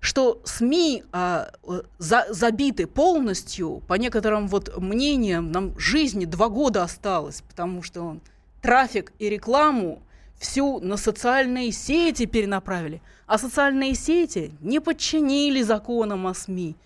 что 0.00 0.40
СМИ 0.44 1.04
а, 1.12 1.50
за, 1.98 2.26
забиты 2.30 2.86
полностью, 2.86 3.82
по 3.88 3.94
некоторым 3.94 4.46
вот 4.46 4.76
мнениям, 4.78 5.50
нам 5.50 5.78
жизни 5.78 6.24
два 6.24 6.48
года 6.48 6.84
осталось, 6.84 7.42
потому 7.42 7.82
что 7.82 8.02
он 8.02 8.20
трафик 8.62 9.12
и 9.18 9.28
рекламу 9.28 10.02
всю 10.38 10.78
на 10.80 10.96
социальные 10.96 11.72
сети 11.72 12.26
перенаправили. 12.26 13.02
А 13.26 13.38
социальные 13.38 13.94
сети 13.94 14.52
не 14.60 14.80
подчинили 14.80 15.62
законам 15.62 16.26
о 16.26 16.34
СМИ. 16.34 16.76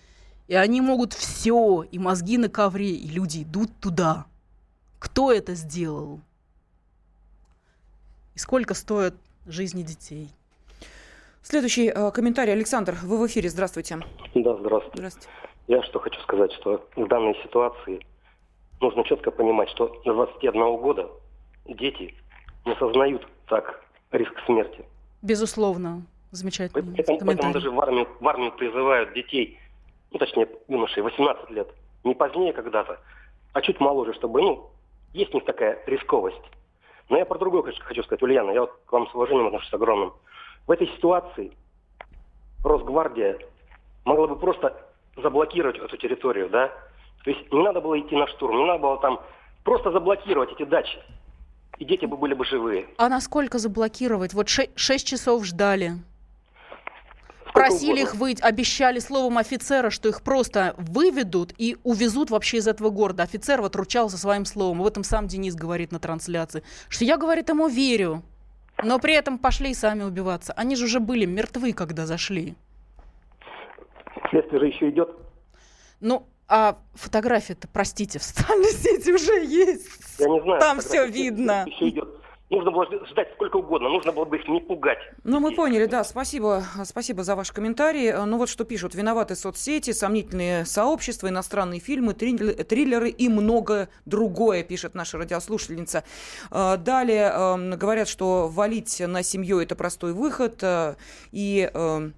И 0.49 0.55
они 0.55 0.81
могут 0.81 1.13
все, 1.13 1.83
и 1.91 1.99
мозги 1.99 2.39
на 2.39 2.49
ковре, 2.49 2.91
и 2.91 3.09
люди 3.09 3.43
идут 3.43 3.71
туда. 3.79 4.27
Кто 4.99 5.33
это 5.33 5.55
сделал? 5.55 6.21
И 8.35 8.39
сколько 8.39 8.75
стоят 8.75 9.15
жизни 9.47 9.83
детей? 9.83 10.29
Следующий 11.43 11.89
э, 11.89 12.11
комментарий. 12.13 12.53
Александр, 12.53 12.97
вы 13.03 13.19
в 13.19 13.27
эфире. 13.27 13.49
Здравствуйте. 13.49 13.99
Да, 14.35 14.57
здравствуйте. 14.57 14.97
Здравствуйте. 14.97 15.29
Я 15.67 15.83
что 15.83 16.01
хочу 16.01 16.21
сказать, 16.21 16.53
что 16.53 16.87
в 16.97 17.09
данной 17.09 17.35
ситуации 17.43 18.01
нужно 18.81 19.05
четко 19.05 19.31
понимать, 19.31 19.69
что 19.71 20.01
до 20.05 20.15
21 20.15 20.77
года 20.77 21.11
дети 21.67 22.15
не 22.65 22.73
осознают 22.73 23.27
так 23.49 23.85
риск 24.13 24.33
смерти. 24.47 24.85
Безусловно. 25.21 26.03
Замечательно. 26.31 26.95
Поэтому, 26.97 27.19
поэтому 27.27 27.53
даже 27.53 27.71
в 27.71 27.79
армию, 27.81 28.09
в 28.19 28.27
армию 28.27 28.53
призывают 28.53 29.13
детей, 29.13 29.59
ну, 30.11 30.19
точнее, 30.19 30.49
юношей, 30.69 31.03
18 31.03 31.51
лет. 31.51 31.69
Не 32.05 32.15
позднее 32.15 32.55
когда-то, 32.55 32.99
а 33.53 33.61
чуть 33.61 33.79
моложе, 33.81 34.15
чтобы, 34.15 34.41
ну, 34.41 34.71
есть 35.13 35.33
у 35.33 35.35
них 35.35 35.45
такая 35.45 35.83
рисковость. 35.87 36.41
Но 37.09 37.19
я 37.19 37.25
про 37.25 37.39
другое 37.39 37.63
хочу 37.63 38.03
сказать, 38.03 38.23
Ульяна, 38.23 38.51
я 38.51 38.63
вот 38.63 38.73
к 38.87 38.93
вам 38.93 39.09
с 39.09 39.15
уважением 39.15 39.47
отношусь 39.47 39.73
огромным. 39.73 40.13
В 40.67 40.71
этой 40.71 40.87
ситуации 40.89 41.53
Росгвардия 42.65 43.39
могла 44.05 44.29
бы 44.29 44.37
просто 44.37 44.77
заблокировать 45.17 45.79
эту 45.79 45.97
территорию, 45.97 46.49
да? 46.49 46.69
То 47.25 47.31
есть 47.31 47.53
не 47.53 47.63
надо 47.63 47.81
было 47.81 47.99
идти 48.01 48.17
на 48.17 48.27
штурм, 48.29 48.57
не 48.57 48.65
надо 48.65 48.79
было 48.81 48.99
там 48.99 49.21
просто 49.65 49.91
заблокировать 49.91 50.53
эти 50.53 50.65
дачи. 50.65 50.99
И 51.79 51.85
дети 51.85 52.05
бы 52.07 52.17
были 52.17 52.35
бы 52.35 52.45
живые. 52.45 52.87
А 52.99 53.09
насколько 53.09 53.59
заблокировать? 53.59 54.35
Вот 54.35 54.49
шесть 54.49 55.07
часов 55.07 55.45
ждали. 55.45 55.93
Просили 57.53 58.01
их 58.01 58.15
выйти, 58.15 58.43
обещали 58.43 58.99
словом 58.99 59.39
офицера, 59.39 59.91
что 59.91 60.09
их 60.09 60.23
просто 60.23 60.75
выведут 60.79 61.53
и 61.59 61.77
увезут 61.85 62.31
вообще 62.31 62.59
из 62.59 62.67
этого 62.67 62.91
города. 62.91 63.23
Офицер 63.23 63.61
вот 63.61 63.77
ручался 63.77 64.17
своим 64.17 64.45
словом. 64.45 64.81
Об 64.81 64.87
этом 64.87 65.05
сам 65.05 65.27
Денис 65.27 65.55
говорит 65.55 65.93
на 65.93 65.99
трансляции. 65.99 66.63
Что 66.89 67.05
я, 67.05 67.19
говорит, 67.19 67.51
ему 67.51 67.69
верю. 67.69 68.23
Но 68.83 68.99
при 68.99 69.15
этом 69.15 69.39
пошли 69.39 69.71
и 69.71 69.75
сами 69.75 70.03
убиваться. 70.03 70.53
Они 70.55 70.77
же 70.77 70.87
уже 70.87 70.99
были 70.99 71.27
мертвы, 71.27 71.73
когда 71.73 72.07
зашли. 72.07 72.55
Следствие 74.31 74.61
же 74.61 74.67
еще 74.69 74.89
идет. 74.91 75.11
Ну, 76.01 76.27
а 76.49 76.79
фотография-то, 76.95 77.69
простите, 77.69 78.19
в 78.19 78.23
социальной 78.23 78.73
сети 78.73 79.13
уже 79.13 79.45
есть. 79.45 79.89
Я 80.19 80.29
не 80.29 80.41
знаю. 80.41 80.61
Там 80.61 80.81
все 80.81 81.07
видно. 81.07 81.65
Еще 81.67 81.91
идет. 81.91 82.22
Нужно 82.53 82.71
было 82.71 82.87
ждать 83.07 83.33
сколько 83.33 83.57
угодно, 83.57 83.89
нужно 83.89 84.13
было 84.13 84.27
бы 84.27 84.37
их 84.37 84.47
не 84.47 84.61
пугать. 84.61 84.99
Ну, 85.25 85.41
мы 85.41 85.55
поняли, 85.55 85.87
да, 85.87 86.05
спасибо, 86.05 86.63
спасибо 86.85 87.25
за 87.25 87.35
ваш 87.35 87.51
комментарий. 87.51 88.13
Ну 88.13 88.37
вот 88.37 88.51
что 88.51 88.65
пишут. 88.65 88.95
Виноваты 88.95 89.37
соцсети, 89.37 89.93
сомнительные 89.93 90.67
сообщества, 90.67 91.29
иностранные 91.29 91.81
фильмы, 91.81 92.13
триллеры 92.13 93.09
и 93.09 93.31
многое 93.31 93.89
другое, 94.05 94.65
пишет 94.65 94.95
наша 94.95 95.17
радиослушательница. 95.17 96.05
А, 96.51 96.77
далее 96.77 97.33
эм, 97.35 97.71
говорят, 97.71 98.07
что 98.07 98.49
валить 98.49 99.01
на 99.01 99.23
семью– 99.23 99.59
это 99.61 99.75
простой 99.75 100.13
выход. 100.13 100.59
Э, 100.63 100.97
и 101.31 101.71
эм, 101.73 102.13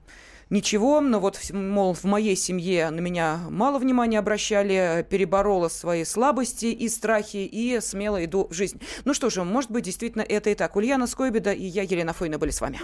ничего, 0.50 1.00
но 1.00 1.20
вот, 1.20 1.38
мол, 1.52 1.94
в 1.94 2.04
моей 2.04 2.36
семье 2.36 2.90
на 2.90 3.00
меня 3.00 3.40
мало 3.50 3.78
внимания 3.78 4.18
обращали, 4.18 5.06
переборола 5.08 5.68
свои 5.68 6.04
слабости 6.04 6.66
и 6.66 6.88
страхи 6.88 7.38
и 7.38 7.80
смело 7.80 8.24
иду 8.24 8.48
в 8.48 8.54
жизнь. 8.54 8.80
Ну 9.04 9.14
что 9.14 9.30
же, 9.30 9.44
может 9.44 9.70
быть, 9.70 9.84
действительно 9.84 10.22
это 10.22 10.50
и 10.50 10.54
так. 10.54 10.76
Ульяна 10.76 11.06
Скойбеда 11.06 11.52
и 11.52 11.64
я, 11.64 11.82
Елена 11.82 12.12
Фойна, 12.12 12.38
были 12.38 12.50
с 12.50 12.60
вами. 12.60 12.80